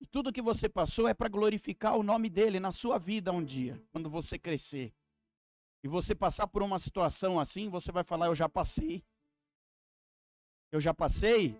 E 0.00 0.06
tudo 0.06 0.32
que 0.32 0.40
você 0.40 0.68
passou 0.68 1.08
é 1.08 1.12
para 1.12 1.28
glorificar 1.28 1.96
o 1.96 2.02
nome 2.02 2.30
dele 2.30 2.60
na 2.60 2.72
sua 2.72 2.98
vida 2.98 3.32
um 3.32 3.44
dia, 3.44 3.82
quando 3.90 4.08
você 4.08 4.38
crescer 4.38 4.94
e 5.82 5.88
você 5.88 6.14
passar 6.14 6.46
por 6.46 6.62
uma 6.62 6.78
situação 6.78 7.38
assim, 7.38 7.68
você 7.68 7.92
vai 7.92 8.02
falar: 8.02 8.26
Eu 8.26 8.34
já 8.34 8.48
passei. 8.48 9.04
Eu 10.70 10.80
já 10.80 10.92
passei. 10.92 11.56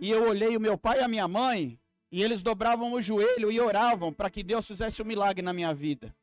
E 0.00 0.10
eu 0.10 0.28
olhei 0.28 0.56
o 0.56 0.60
meu 0.60 0.78
pai 0.78 1.00
e 1.00 1.02
a 1.02 1.08
minha 1.08 1.28
mãe, 1.28 1.78
e 2.10 2.22
eles 2.22 2.42
dobravam 2.42 2.92
o 2.92 3.02
joelho 3.02 3.52
e 3.52 3.60
oravam 3.60 4.12
para 4.12 4.30
que 4.30 4.42
Deus 4.42 4.66
fizesse 4.66 5.02
um 5.02 5.04
milagre 5.04 5.42
na 5.42 5.52
minha 5.52 5.74
vida. 5.74 6.16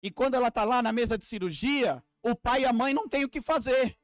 E 0.00 0.10
quando 0.10 0.34
ela 0.34 0.48
está 0.48 0.64
lá 0.64 0.82
na 0.82 0.92
mesa 0.92 1.18
de 1.18 1.24
cirurgia, 1.24 2.04
o 2.22 2.36
pai 2.36 2.62
e 2.62 2.66
a 2.66 2.72
mãe 2.72 2.94
não 2.94 3.08
têm 3.08 3.24
o 3.24 3.28
que 3.28 3.40
fazer. 3.40 3.98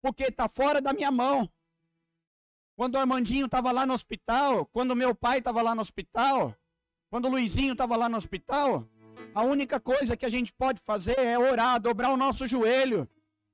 Porque 0.00 0.24
está 0.24 0.48
fora 0.48 0.80
da 0.80 0.92
minha 0.92 1.10
mão. 1.10 1.48
Quando 2.74 2.94
o 2.94 2.98
Armandinho 2.98 3.46
estava 3.46 3.70
lá 3.70 3.86
no 3.86 3.92
hospital, 3.92 4.66
quando 4.66 4.96
meu 4.96 5.14
pai 5.14 5.38
estava 5.38 5.62
lá 5.62 5.74
no 5.74 5.82
hospital, 5.82 6.56
quando 7.12 7.26
o 7.26 7.28
Luizinho 7.28 7.72
estava 7.72 7.94
lá 7.94 8.08
no 8.08 8.16
hospital, 8.16 8.88
a 9.34 9.42
única 9.42 9.78
coisa 9.78 10.16
que 10.16 10.24
a 10.24 10.30
gente 10.30 10.50
pode 10.50 10.80
fazer 10.80 11.18
é 11.18 11.38
orar, 11.38 11.78
dobrar 11.78 12.10
o 12.10 12.16
nosso 12.16 12.48
joelho. 12.48 13.06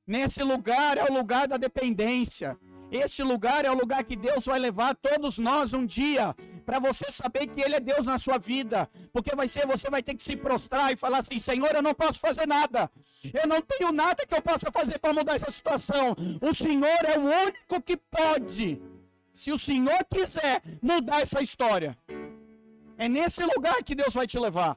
Nesse 0.06 0.44
lugar 0.44 0.96
é 0.96 1.02
o 1.02 1.12
lugar 1.12 1.48
da 1.48 1.56
dependência. 1.56 2.56
Este 2.88 3.20
lugar 3.24 3.64
é 3.64 3.70
o 3.72 3.76
lugar 3.76 4.04
que 4.04 4.14
Deus 4.14 4.44
vai 4.46 4.60
levar 4.60 4.94
todos 4.94 5.38
nós 5.38 5.72
um 5.72 5.84
dia 5.84 6.36
para 6.64 6.78
você 6.78 7.10
saber 7.10 7.48
que 7.48 7.60
Ele 7.60 7.74
é 7.74 7.80
Deus 7.80 8.06
na 8.06 8.16
sua 8.16 8.38
vida, 8.38 8.88
porque 9.12 9.34
vai 9.34 9.48
ser 9.48 9.66
você 9.66 9.90
vai 9.90 10.04
ter 10.04 10.14
que 10.14 10.22
se 10.22 10.36
prostrar 10.36 10.92
e 10.92 10.96
falar 10.96 11.18
assim: 11.18 11.40
Senhor, 11.40 11.74
eu 11.74 11.82
não 11.82 11.94
posso 11.94 12.20
fazer 12.20 12.46
nada, 12.46 12.88
eu 13.34 13.48
não 13.48 13.60
tenho 13.60 13.90
nada 13.90 14.24
que 14.24 14.36
eu 14.36 14.40
possa 14.40 14.70
fazer 14.70 15.00
para 15.00 15.12
mudar 15.12 15.34
essa 15.34 15.50
situação. 15.50 16.14
O 16.40 16.54
Senhor 16.54 17.00
é 17.04 17.18
o 17.18 17.22
único 17.22 17.82
que 17.82 17.96
pode, 17.96 18.80
se 19.34 19.50
o 19.50 19.58
Senhor 19.58 19.98
quiser 20.08 20.62
mudar 20.80 21.22
essa 21.22 21.42
história. 21.42 21.98
É 23.02 23.08
nesse 23.08 23.44
lugar 23.44 23.78
que 23.84 23.94
Deus 23.94 24.12
vai 24.12 24.26
te 24.26 24.38
levar. 24.46 24.76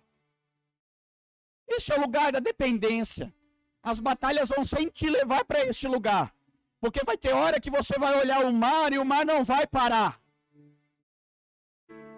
Este 1.67 1.91
é 1.91 1.97
o 1.97 2.01
lugar 2.01 2.31
da 2.31 2.39
dependência. 2.39 3.33
As 3.81 3.99
batalhas 3.99 4.49
vão 4.49 4.63
sempre 4.63 4.91
te 4.91 5.09
levar 5.09 5.43
para 5.43 5.65
este 5.65 5.87
lugar. 5.87 6.31
Porque 6.79 7.03
vai 7.03 7.17
ter 7.17 7.33
hora 7.33 7.59
que 7.59 7.71
você 7.71 7.97
vai 7.97 8.13
olhar 8.19 8.45
o 8.45 8.53
mar 8.53 8.93
e 8.93 8.99
o 8.99 9.05
mar 9.05 9.25
não 9.25 9.43
vai 9.43 9.65
parar. 9.65 10.21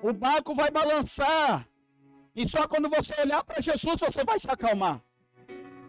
O 0.02 0.12
barco 0.12 0.54
vai 0.54 0.70
balançar. 0.70 1.68
E 2.36 2.48
só 2.50 2.68
quando 2.68 2.89
você 2.89 3.13
olhar 3.22 3.42
para 3.46 3.62
Jesus 3.62 3.98
você 4.02 4.24
vai 4.26 4.38
se 4.39 4.50
acalmar. 4.50 5.02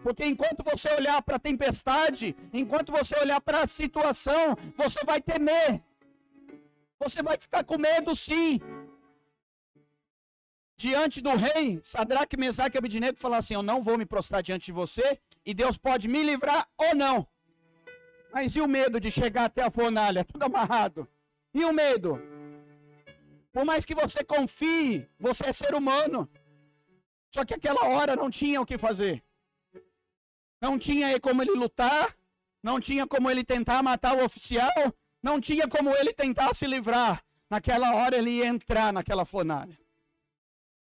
Porque 0.01 0.23
enquanto 0.23 0.63
você 0.63 0.87
olhar 0.93 1.21
para 1.23 1.37
a 1.37 1.45
tempestade, 1.49 2.35
enquanto 2.53 2.91
você 2.91 3.19
olhar 3.19 3.41
para 3.41 3.61
a 3.63 3.67
situação, 3.67 4.55
você 4.77 5.03
vai 5.03 5.19
temer. 5.21 5.81
Você 6.99 7.21
vai 7.21 7.37
ficar 7.37 7.63
com 7.65 7.77
medo 7.77 8.15
sim. 8.15 8.61
Diante 10.77 11.21
do 11.21 11.35
rei, 11.35 11.79
Sadraque, 11.83 12.35
Mesaque 12.37 12.75
e 12.75 12.79
Abidinego 12.79 13.17
falar 13.17 13.37
assim: 13.37 13.53
Eu 13.53 13.63
não 13.63 13.81
vou 13.81 13.97
me 13.97 14.05
prostrar 14.05 14.43
diante 14.43 14.65
de 14.65 14.71
você, 14.73 15.19
e 15.45 15.53
Deus 15.53 15.77
pode 15.77 16.07
me 16.07 16.21
livrar 16.21 16.67
ou 16.77 16.93
não. 16.93 17.25
Mas 18.33 18.55
e 18.55 18.61
o 18.61 18.67
medo 18.67 18.99
de 18.99 19.09
chegar 19.09 19.45
até 19.45 19.63
a 19.63 19.71
fornalha, 19.71 20.25
tudo 20.25 20.43
amarrado? 20.43 21.07
E 21.53 21.63
o 21.63 21.71
medo? 21.71 22.19
Por 23.53 23.63
mais 23.63 23.85
que 23.85 23.95
você 23.95 24.21
confie, 24.25 25.07
você 25.17 25.47
é 25.47 25.53
ser 25.53 25.73
humano. 25.73 26.29
Só 27.33 27.45
que 27.45 27.53
aquela 27.53 27.87
hora 27.87 28.13
não 28.13 28.29
tinha 28.29 28.59
o 28.59 28.65
que 28.65 28.77
fazer. 28.77 29.23
Não 30.61 30.77
tinha 30.77 31.17
como 31.21 31.41
ele 31.41 31.51
lutar, 31.51 32.13
não 32.61 32.81
tinha 32.81 33.07
como 33.07 33.31
ele 33.31 33.45
tentar 33.45 33.81
matar 33.81 34.17
o 34.17 34.25
oficial, 34.25 34.93
não 35.23 35.39
tinha 35.39 35.69
como 35.69 35.95
ele 35.95 36.11
tentar 36.11 36.53
se 36.53 36.67
livrar. 36.67 37.23
Naquela 37.49 37.95
hora 37.95 38.17
ele 38.17 38.31
ia 38.31 38.47
entrar 38.47 38.91
naquela 38.91 39.23
fornalha. 39.23 39.84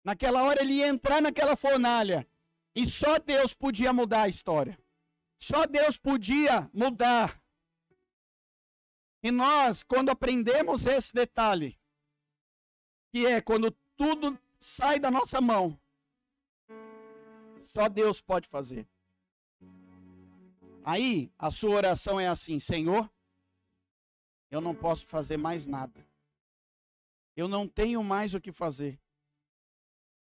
Naquela 0.05 0.43
hora 0.43 0.61
ele 0.61 0.75
ia 0.75 0.87
entrar 0.87 1.19
naquela 1.19 1.55
fornalha. 1.55 2.27
E 2.75 2.87
só 2.87 3.17
Deus 3.17 3.55
podia 3.55 3.91
mudar 3.91 4.21
a 4.21 4.29
história. 4.29 4.77
Só 5.39 5.65
Deus 5.65 5.97
podia 5.97 6.69
mudar. 6.71 7.41
E 9.23 9.31
nós, 9.31 9.81
quando 9.81 10.11
aprendemos 10.11 10.85
esse 10.85 11.11
detalhe, 11.11 11.75
que 13.11 13.25
é 13.25 13.41
quando 13.41 13.71
tudo 13.97 14.39
sai 14.59 14.99
da 14.99 15.09
nossa 15.09 15.41
mão, 15.41 15.79
só 17.63 17.89
Deus 17.89 18.21
pode 18.21 18.47
fazer. 18.47 18.87
Aí 20.83 21.31
a 21.39 21.49
sua 21.49 21.77
oração 21.77 22.19
é 22.19 22.27
assim: 22.27 22.59
Senhor, 22.59 23.09
eu 24.51 24.61
não 24.61 24.75
posso 24.75 25.07
fazer 25.07 25.37
mais 25.37 25.65
nada. 25.65 26.05
Eu 27.35 27.47
não 27.47 27.67
tenho 27.67 28.03
mais 28.03 28.35
o 28.35 28.39
que 28.39 28.51
fazer. 28.51 28.99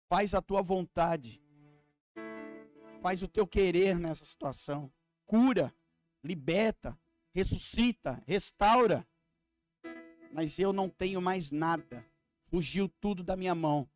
Faz 0.08 0.34
a 0.34 0.42
tua 0.42 0.62
vontade. 0.62 1.40
Faz 3.00 3.22
o 3.22 3.28
teu 3.28 3.46
querer 3.46 3.98
nessa 3.98 4.24
situação. 4.24 4.90
Cura, 5.26 5.72
liberta, 6.22 6.98
ressuscita, 7.32 8.22
restaura. 8.26 9.06
Mas 10.32 10.58
eu 10.58 10.72
não 10.72 10.88
tenho 10.88 11.20
mais 11.20 11.50
nada 11.50 12.04
fugiu 12.48 12.88
tudo 13.00 13.22
da 13.22 13.36
minha 13.36 13.54
mão, 13.54 13.88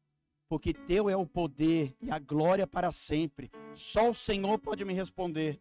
porque 0.48 0.72
teu 0.72 1.08
é 1.08 1.16
o 1.16 1.26
poder 1.26 1.96
e 2.00 2.10
a 2.10 2.18
glória 2.18 2.66
para 2.66 2.92
sempre. 2.92 3.50
Só 3.74 4.10
o 4.10 4.14
Senhor 4.14 4.58
pode 4.58 4.84
me 4.84 4.92
responder. 4.92 5.60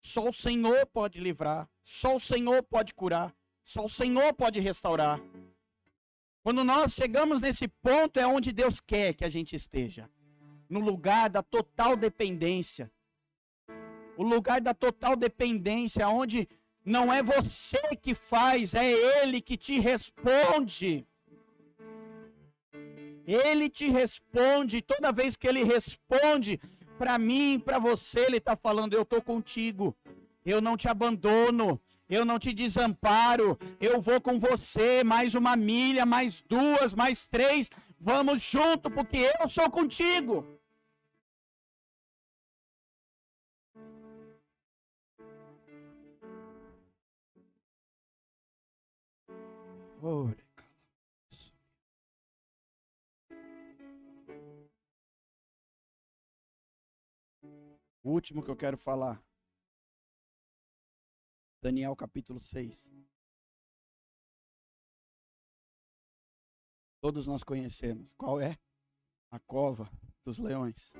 Só 0.00 0.28
o 0.28 0.32
Senhor 0.32 0.86
pode 0.86 1.20
livrar. 1.20 1.68
Só 1.84 2.16
o 2.16 2.20
Senhor 2.20 2.62
pode 2.62 2.94
curar. 2.94 3.34
Só 3.62 3.84
o 3.84 3.88
Senhor 3.88 4.32
pode 4.34 4.58
restaurar. 4.58 5.20
Quando 6.42 6.64
nós 6.64 6.92
chegamos 6.92 7.40
nesse 7.40 7.68
ponto, 7.68 8.18
é 8.18 8.26
onde 8.26 8.50
Deus 8.52 8.80
quer 8.80 9.14
que 9.14 9.24
a 9.24 9.28
gente 9.28 9.54
esteja 9.54 10.10
no 10.68 10.80
lugar 10.80 11.30
da 11.30 11.42
total 11.42 11.96
dependência. 11.96 12.90
O 14.16 14.24
lugar 14.24 14.60
da 14.60 14.74
total 14.74 15.14
dependência, 15.14 16.08
onde 16.08 16.48
não 16.84 17.12
é 17.12 17.22
você 17.22 17.80
que 17.96 18.14
faz, 18.14 18.74
é 18.74 18.90
Ele 18.90 19.40
que 19.40 19.56
te 19.56 19.78
responde. 19.78 21.06
Ele 23.24 23.68
te 23.68 23.88
responde, 23.88 24.82
toda 24.82 25.12
vez 25.12 25.36
que 25.36 25.46
ele 25.46 25.62
responde 25.62 26.60
para 26.98 27.18
mim, 27.18 27.60
para 27.60 27.78
você, 27.78 28.20
ele 28.20 28.38
está 28.38 28.56
falando: 28.56 28.94
Eu 28.94 29.02
estou 29.02 29.22
contigo, 29.22 29.96
eu 30.44 30.60
não 30.60 30.76
te 30.76 30.88
abandono, 30.88 31.80
eu 32.12 32.26
não 32.26 32.38
te 32.38 32.52
desamparo, 32.52 33.58
eu 33.80 33.98
vou 33.98 34.20
com 34.20 34.38
você, 34.38 35.02
mais 35.02 35.34
uma 35.34 35.56
milha, 35.56 36.04
mais 36.04 36.42
duas, 36.42 36.92
mais 36.92 37.26
três, 37.26 37.70
vamos 37.98 38.42
junto, 38.42 38.90
porque 38.90 39.32
eu 39.40 39.48
sou 39.48 39.70
contigo. 39.70 40.46
Oh. 50.02 50.28
O 58.04 58.10
último 58.10 58.42
que 58.42 58.50
eu 58.50 58.56
quero 58.56 58.76
falar. 58.76 59.22
Daniel 61.62 61.94
capítulo 61.94 62.40
6. 62.40 62.90
Todos 67.00 67.24
nós 67.24 67.44
conhecemos. 67.44 68.12
Qual 68.16 68.40
é? 68.40 68.58
A 69.30 69.38
cova 69.38 69.88
dos 70.24 70.38
leões. 70.38 70.92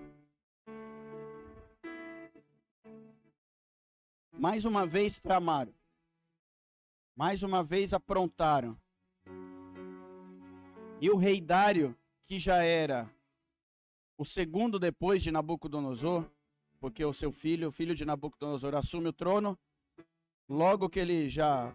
Mais 4.31 4.65
uma 4.65 4.87
vez 4.87 5.21
tramaram. 5.21 5.75
Mais 7.17 7.43
uma 7.43 7.65
vez 7.65 7.93
aprontaram. 7.93 8.81
E 11.01 11.11
o 11.11 11.17
rei 11.17 11.41
Dário, 11.41 11.99
que 12.25 12.39
já 12.39 12.63
era 12.63 13.13
o 14.17 14.25
segundo 14.25 14.79
depois 14.79 15.25
de 15.25 15.33
Nabucodonosor, 15.33 16.31
porque 16.79 17.05
o 17.05 17.13
seu 17.13 17.33
filho, 17.33 17.69
o 17.69 17.73
filho 17.73 17.97
de 17.97 18.05
Nabucodonosor, 18.05 18.77
assume 18.77 19.09
o 19.09 19.13
trono. 19.13 19.59
Logo 20.53 20.91
que 20.91 21.01
ele 21.01 21.31
já 21.31 21.75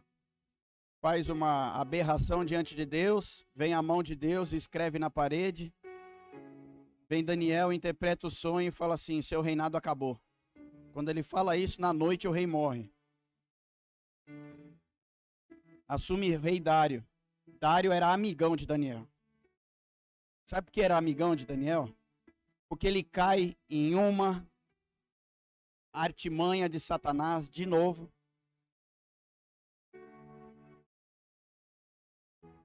faz 1.02 1.30
uma 1.30 1.72
aberração 1.72 2.46
diante 2.46 2.76
de 2.76 2.86
Deus, 2.86 3.44
vem 3.56 3.74
a 3.74 3.82
mão 3.82 4.04
de 4.04 4.14
Deus 4.14 4.54
e 4.54 4.56
escreve 4.56 5.00
na 5.00 5.10
parede. 5.10 5.74
Vem 7.10 7.24
Daniel, 7.24 7.74
interpreta 7.74 8.28
o 8.28 8.30
sonho 8.30 8.68
e 8.68 8.72
fala 8.72 8.94
assim: 8.94 9.20
seu 9.20 9.42
reinado 9.42 9.78
acabou. 9.78 10.22
Quando 10.94 11.10
ele 11.10 11.24
fala 11.24 11.58
isso, 11.58 11.82
na 11.82 11.92
noite 11.92 12.28
o 12.28 12.32
rei 12.32 12.46
morre. 12.46 12.94
Assume 15.88 16.38
rei 16.38 16.60
Dário. 16.60 17.04
Dário 17.60 17.92
era 17.92 18.14
amigão 18.14 18.56
de 18.56 18.68
Daniel. 18.68 19.08
Sabe 20.46 20.66
por 20.66 20.72
que 20.72 20.84
era 20.84 20.96
amigão 20.96 21.36
de 21.36 21.48
Daniel? 21.48 21.90
Porque 22.70 22.86
ele 22.86 23.02
cai 23.02 23.58
em 23.68 23.96
uma 23.96 24.48
artimanha 25.92 26.70
de 26.70 26.80
Satanás 26.80 27.50
de 27.50 27.66
novo. 27.66 28.08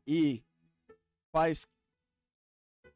E 0.06 0.42
faz 1.30 1.66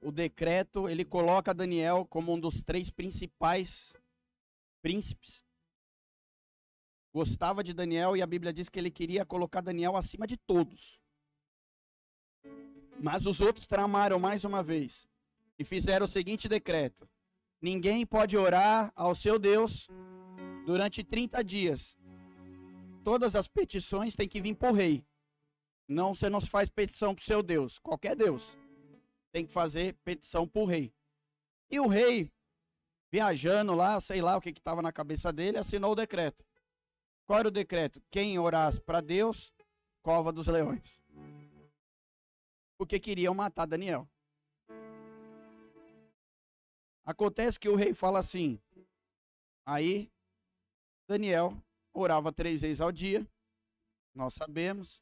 o 0.01 0.13
decreto, 0.13 0.89
ele 0.89 1.05
coloca 1.05 1.55
Daniel 1.55 2.07
como 2.07 2.33
um 2.33 2.39
dos 2.39 2.63
três 2.63 2.91
principais 2.91 3.93
príncipes. 4.83 5.45
Gostava 7.13 7.65
de 7.65 7.73
Daniel 7.73 8.17
e 8.17 8.23
a 8.23 8.27
Bíblia 8.27 8.53
diz 8.53 8.69
que 8.69 8.79
ele 8.79 8.91
queria 8.91 9.25
colocar 9.25 9.61
Daniel 9.61 9.97
acima 9.97 10.27
de 10.27 10.37
todos. 10.37 11.01
Mas 13.01 13.27
os 13.27 13.41
outros 13.41 13.67
tramaram 13.67 14.19
mais 14.19 14.45
uma 14.45 14.63
vez 14.63 15.09
e 15.59 15.65
fizeram 15.65 16.07
o 16.07 16.09
seguinte 16.09 16.49
decreto: 16.49 17.09
ninguém 17.61 18.07
pode 18.07 18.37
orar 18.37 18.93
ao 18.95 19.15
seu 19.15 19.39
Deus 19.39 19.89
durante 20.67 21.03
30 21.03 21.43
dias. 21.43 21.97
Todas 23.03 23.35
as 23.35 23.49
petições 23.49 24.15
têm 24.15 24.29
que 24.29 24.41
vir 24.41 24.55
por 24.55 24.73
rei. 24.73 25.05
Não, 25.89 26.15
você 26.15 26.29
não 26.29 26.41
faz 26.41 26.69
petição 26.69 27.15
para 27.15 27.23
o 27.23 27.25
seu 27.25 27.43
Deus, 27.43 27.79
qualquer 27.79 28.17
Deus. 28.17 28.57
Tem 29.33 29.47
que 29.47 29.53
fazer 29.53 29.95
petição 30.05 30.47
para 30.47 30.63
o 30.63 30.67
rei. 30.67 30.93
E 31.71 31.79
o 31.79 31.87
rei, 31.87 32.31
viajando 33.11 33.75
lá, 33.75 34.01
sei 34.01 34.21
lá 34.21 34.37
o 34.37 34.41
que 34.41 34.51
estava 34.51 34.83
na 34.83 34.93
cabeça 34.93 35.33
dele, 35.33 35.59
assinou 35.59 35.93
o 35.93 35.97
decreto. 35.97 36.45
Qual 37.27 37.39
era 37.39 37.49
o 37.49 37.53
decreto? 37.53 38.01
Quem 38.11 38.39
orasse 38.39 38.81
para 38.81 39.01
Deus, 39.01 39.53
cova 40.03 40.33
dos 40.33 40.47
leões. 40.47 41.03
porque 42.79 43.01
queriam 43.01 43.35
matar 43.35 43.67
Daniel. 43.67 44.09
Acontece 47.05 47.59
que 47.59 47.69
o 47.69 47.77
rei 47.77 47.95
fala 47.95 48.19
assim. 48.19 48.61
Aí, 49.65 50.11
Daniel 51.09 51.57
orava 51.93 52.33
três 52.33 52.63
vezes 52.63 52.81
ao 52.81 52.93
dia. 52.93 53.27
Nós 54.15 54.35
sabemos. 54.35 55.01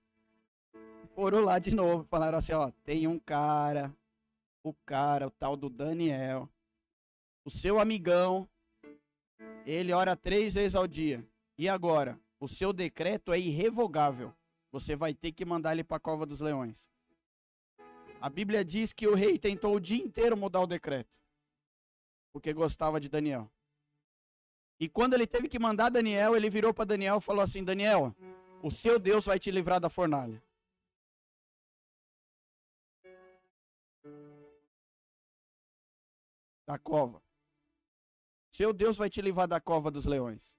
Foram 1.15 1.41
lá 1.41 1.59
de 1.59 1.75
novo. 1.75 2.05
Falaram 2.05 2.39
assim: 2.39 2.53
ó, 2.53 2.71
tem 2.85 3.07
um 3.07 3.19
cara, 3.19 3.95
o 4.63 4.75
cara, 4.85 5.29
o 5.29 5.31
tal 5.31 5.57
do 5.57 5.71
Daniel, 5.71 6.49
o 7.45 7.51
seu 7.51 7.79
amigão. 7.79 8.49
Ele 9.65 9.93
ora 9.93 10.17
três 10.17 10.55
vezes 10.55 10.75
ao 10.75 10.87
dia. 10.87 11.27
E 11.57 11.69
agora? 11.69 12.19
O 12.39 12.49
seu 12.49 12.73
decreto 12.73 13.33
é 13.33 13.39
irrevogável. 13.39 14.35
Você 14.71 14.97
vai 14.97 15.15
ter 15.15 15.33
que 15.33 15.45
mandar 15.45 15.73
ele 15.73 15.85
para 15.85 15.97
a 15.97 16.01
cova 16.01 16.27
dos 16.27 16.41
leões. 16.41 16.75
A 18.21 18.29
Bíblia 18.29 18.65
diz 18.65 18.93
que 18.93 19.07
o 19.07 19.15
rei 19.15 19.39
tentou 19.39 19.75
o 19.75 19.81
dia 19.81 20.03
inteiro 20.03 20.37
mudar 20.37 20.61
o 20.61 20.67
decreto, 20.67 21.11
porque 22.33 22.53
gostava 22.53 22.99
de 22.99 23.09
Daniel. 23.09 23.51
E 24.81 24.89
quando 24.89 25.15
ele 25.15 25.27
teve 25.27 25.49
que 25.49 25.59
mandar 25.59 25.91
Daniel, 25.91 26.35
ele 26.35 26.51
virou 26.51 26.75
para 26.75 26.87
Daniel 26.87 27.19
e 27.19 27.21
falou 27.21 27.43
assim: 27.43 27.63
Daniel, 27.63 28.15
o 28.63 28.71
seu 28.71 28.99
Deus 28.99 29.27
vai 29.27 29.39
te 29.39 29.51
livrar 29.51 29.81
da 29.81 29.89
fornalha. 29.89 30.43
Da 36.67 36.79
cova. 36.79 37.23
Seu 38.53 38.73
Deus 38.73 38.97
vai 38.97 39.11
te 39.11 39.21
livrar 39.21 39.49
da 39.49 39.61
cova 39.61 39.91
dos 39.91 40.05
leões. 40.05 40.55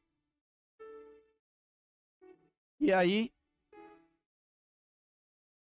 E 2.79 2.91
aí, 2.91 3.33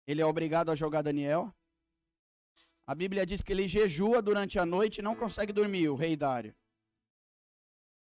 ele 0.05 0.21
é 0.21 0.25
obrigado 0.25 0.69
a 0.69 0.75
jogar 0.75 1.01
Daniel. 1.01 1.53
A 2.85 2.93
Bíblia 2.95 3.25
diz 3.25 3.43
que 3.43 3.51
ele 3.51 3.67
jejua 3.67 4.21
durante 4.21 4.59
a 4.59 4.65
noite 4.65 4.99
e 4.99 5.01
não 5.01 5.15
consegue 5.15 5.51
dormir, 5.51 5.89
o 5.89 5.95
rei 5.95 6.15
Dário. 6.15 6.55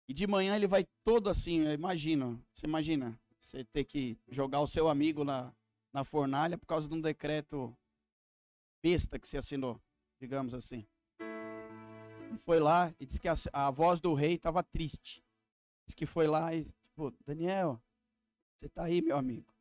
E 0.08 0.14
de 0.14 0.28
manhã 0.28 0.56
ele 0.56 0.68
vai 0.68 0.86
todo 1.04 1.30
assim, 1.30 1.64
imagina, 1.72 2.40
você 2.52 2.68
imagina, 2.68 3.20
você 3.40 3.66
ter 3.66 3.86
que 3.86 4.20
jogar 4.28 4.62
o 4.62 4.68
seu 4.68 4.88
amigo 4.88 5.24
na, 5.24 5.52
na 5.92 6.04
fornalha 6.04 6.58
por 6.58 6.68
causa 6.68 6.88
de 6.88 6.94
um 6.94 7.02
decreto 7.02 7.76
besta 8.84 9.18
que 9.18 9.28
você 9.28 9.38
assinou, 9.38 9.82
digamos 10.20 10.54
assim. 10.54 10.88
Foi 12.38 12.60
lá 12.60 12.94
e 13.00 13.06
disse 13.06 13.20
que 13.20 13.28
a, 13.28 13.36
a 13.54 13.72
voz 13.72 14.00
do 14.00 14.14
rei 14.14 14.36
estava 14.36 14.64
triste. 14.64 15.24
Diz 15.86 15.94
que 15.94 16.06
foi 16.06 16.28
lá 16.28 16.54
e, 16.54 16.66
tipo, 16.84 17.14
Daniel, 17.26 17.82
você 18.58 18.66
está 18.68 18.84
aí, 18.84 19.02
meu 19.02 19.18
amigo. 19.18 19.54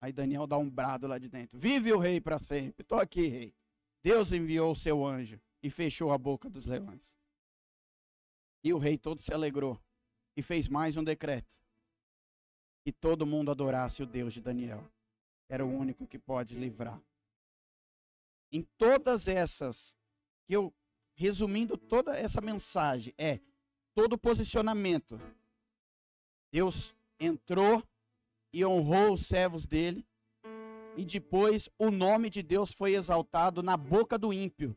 Aí 0.00 0.12
Daniel 0.12 0.46
dá 0.46 0.56
um 0.56 0.68
brado 0.68 1.06
lá 1.06 1.18
de 1.18 1.28
dentro. 1.28 1.58
Vive 1.58 1.92
o 1.92 1.98
rei 1.98 2.20
para 2.20 2.38
sempre. 2.38 2.82
Estou 2.82 2.98
aqui, 2.98 3.26
rei. 3.26 3.54
Deus 4.02 4.32
enviou 4.32 4.72
o 4.72 4.76
seu 4.76 5.04
anjo 5.04 5.40
e 5.62 5.68
fechou 5.68 6.12
a 6.12 6.18
boca 6.18 6.48
dos 6.48 6.64
leões. 6.64 7.14
E 8.62 8.72
o 8.72 8.78
rei 8.78 8.96
todo 8.96 9.20
se 9.20 9.32
alegrou 9.32 9.78
e 10.36 10.42
fez 10.42 10.68
mais 10.68 10.96
um 10.96 11.04
decreto: 11.04 11.56
que 12.82 12.92
todo 12.92 13.26
mundo 13.26 13.50
adorasse 13.50 14.02
o 14.02 14.06
Deus 14.06 14.32
de 14.32 14.40
Daniel. 14.40 14.90
Era 15.48 15.64
o 15.64 15.68
único 15.68 16.06
que 16.06 16.18
pode 16.18 16.54
livrar. 16.54 17.00
Em 18.52 18.62
todas 18.78 19.28
essas, 19.28 19.94
que 20.46 20.54
eu, 20.54 20.72
resumindo 21.20 21.76
toda 21.76 22.16
essa 22.16 22.40
mensagem, 22.40 23.12
é 23.18 23.40
todo 23.94 24.16
posicionamento. 24.16 25.20
Deus 26.50 26.94
entrou 27.18 27.82
e 28.52 28.64
honrou 28.64 29.12
os 29.12 29.26
servos 29.26 29.66
dele, 29.66 30.06
e 30.96 31.04
depois 31.04 31.68
o 31.78 31.90
nome 31.90 32.30
de 32.30 32.42
Deus 32.42 32.72
foi 32.72 32.94
exaltado 32.94 33.62
na 33.62 33.76
boca 33.76 34.18
do 34.18 34.32
ímpio 34.32 34.76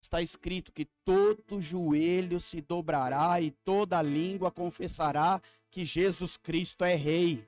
está 0.00 0.22
escrito 0.22 0.72
que 0.72 0.86
todo 1.04 1.60
joelho 1.60 2.40
se 2.40 2.60
dobrará 2.60 3.40
e 3.40 3.50
toda 3.50 4.00
língua 4.02 4.50
confessará 4.50 5.40
que 5.70 5.84
Jesus 5.84 6.36
Cristo 6.36 6.84
é 6.84 6.94
Rei. 6.94 7.46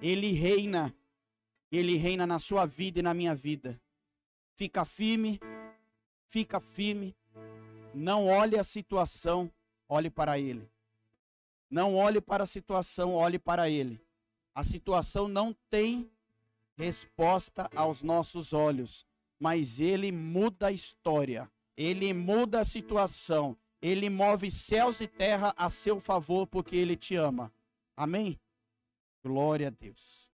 Ele 0.00 0.32
reina. 0.32 0.94
Ele 1.70 1.96
reina 1.96 2.26
na 2.26 2.38
sua 2.38 2.64
vida 2.66 3.00
e 3.00 3.02
na 3.02 3.12
minha 3.12 3.34
vida. 3.34 3.80
Fica 4.56 4.84
firme, 4.84 5.40
fica 6.28 6.60
firme. 6.60 7.14
Não 7.94 8.26
olhe 8.26 8.58
a 8.58 8.64
situação, 8.64 9.50
olhe 9.88 10.10
para 10.10 10.38
Ele. 10.38 10.68
Não 11.70 11.96
olhe 11.96 12.20
para 12.20 12.44
a 12.44 12.46
situação, 12.46 13.14
olhe 13.14 13.38
para 13.38 13.70
Ele. 13.70 14.00
A 14.54 14.62
situação 14.62 15.28
não 15.28 15.54
tem 15.70 16.10
resposta 16.76 17.70
aos 17.74 18.02
nossos 18.02 18.52
olhos, 18.52 19.06
mas 19.38 19.80
Ele 19.80 20.12
muda 20.12 20.68
a 20.68 20.72
história. 20.72 21.50
Ele 21.76 22.12
muda 22.12 22.60
a 22.60 22.64
situação. 22.64 23.56
Ele 23.82 24.08
move 24.08 24.50
céus 24.50 25.00
e 25.00 25.06
terra 25.06 25.52
a 25.56 25.68
seu 25.68 26.00
favor 26.00 26.46
porque 26.46 26.74
ele 26.74 26.96
te 26.96 27.16
ama. 27.16 27.52
Amém? 27.94 28.40
Glória 29.22 29.68
a 29.68 29.70
Deus. 29.70 30.14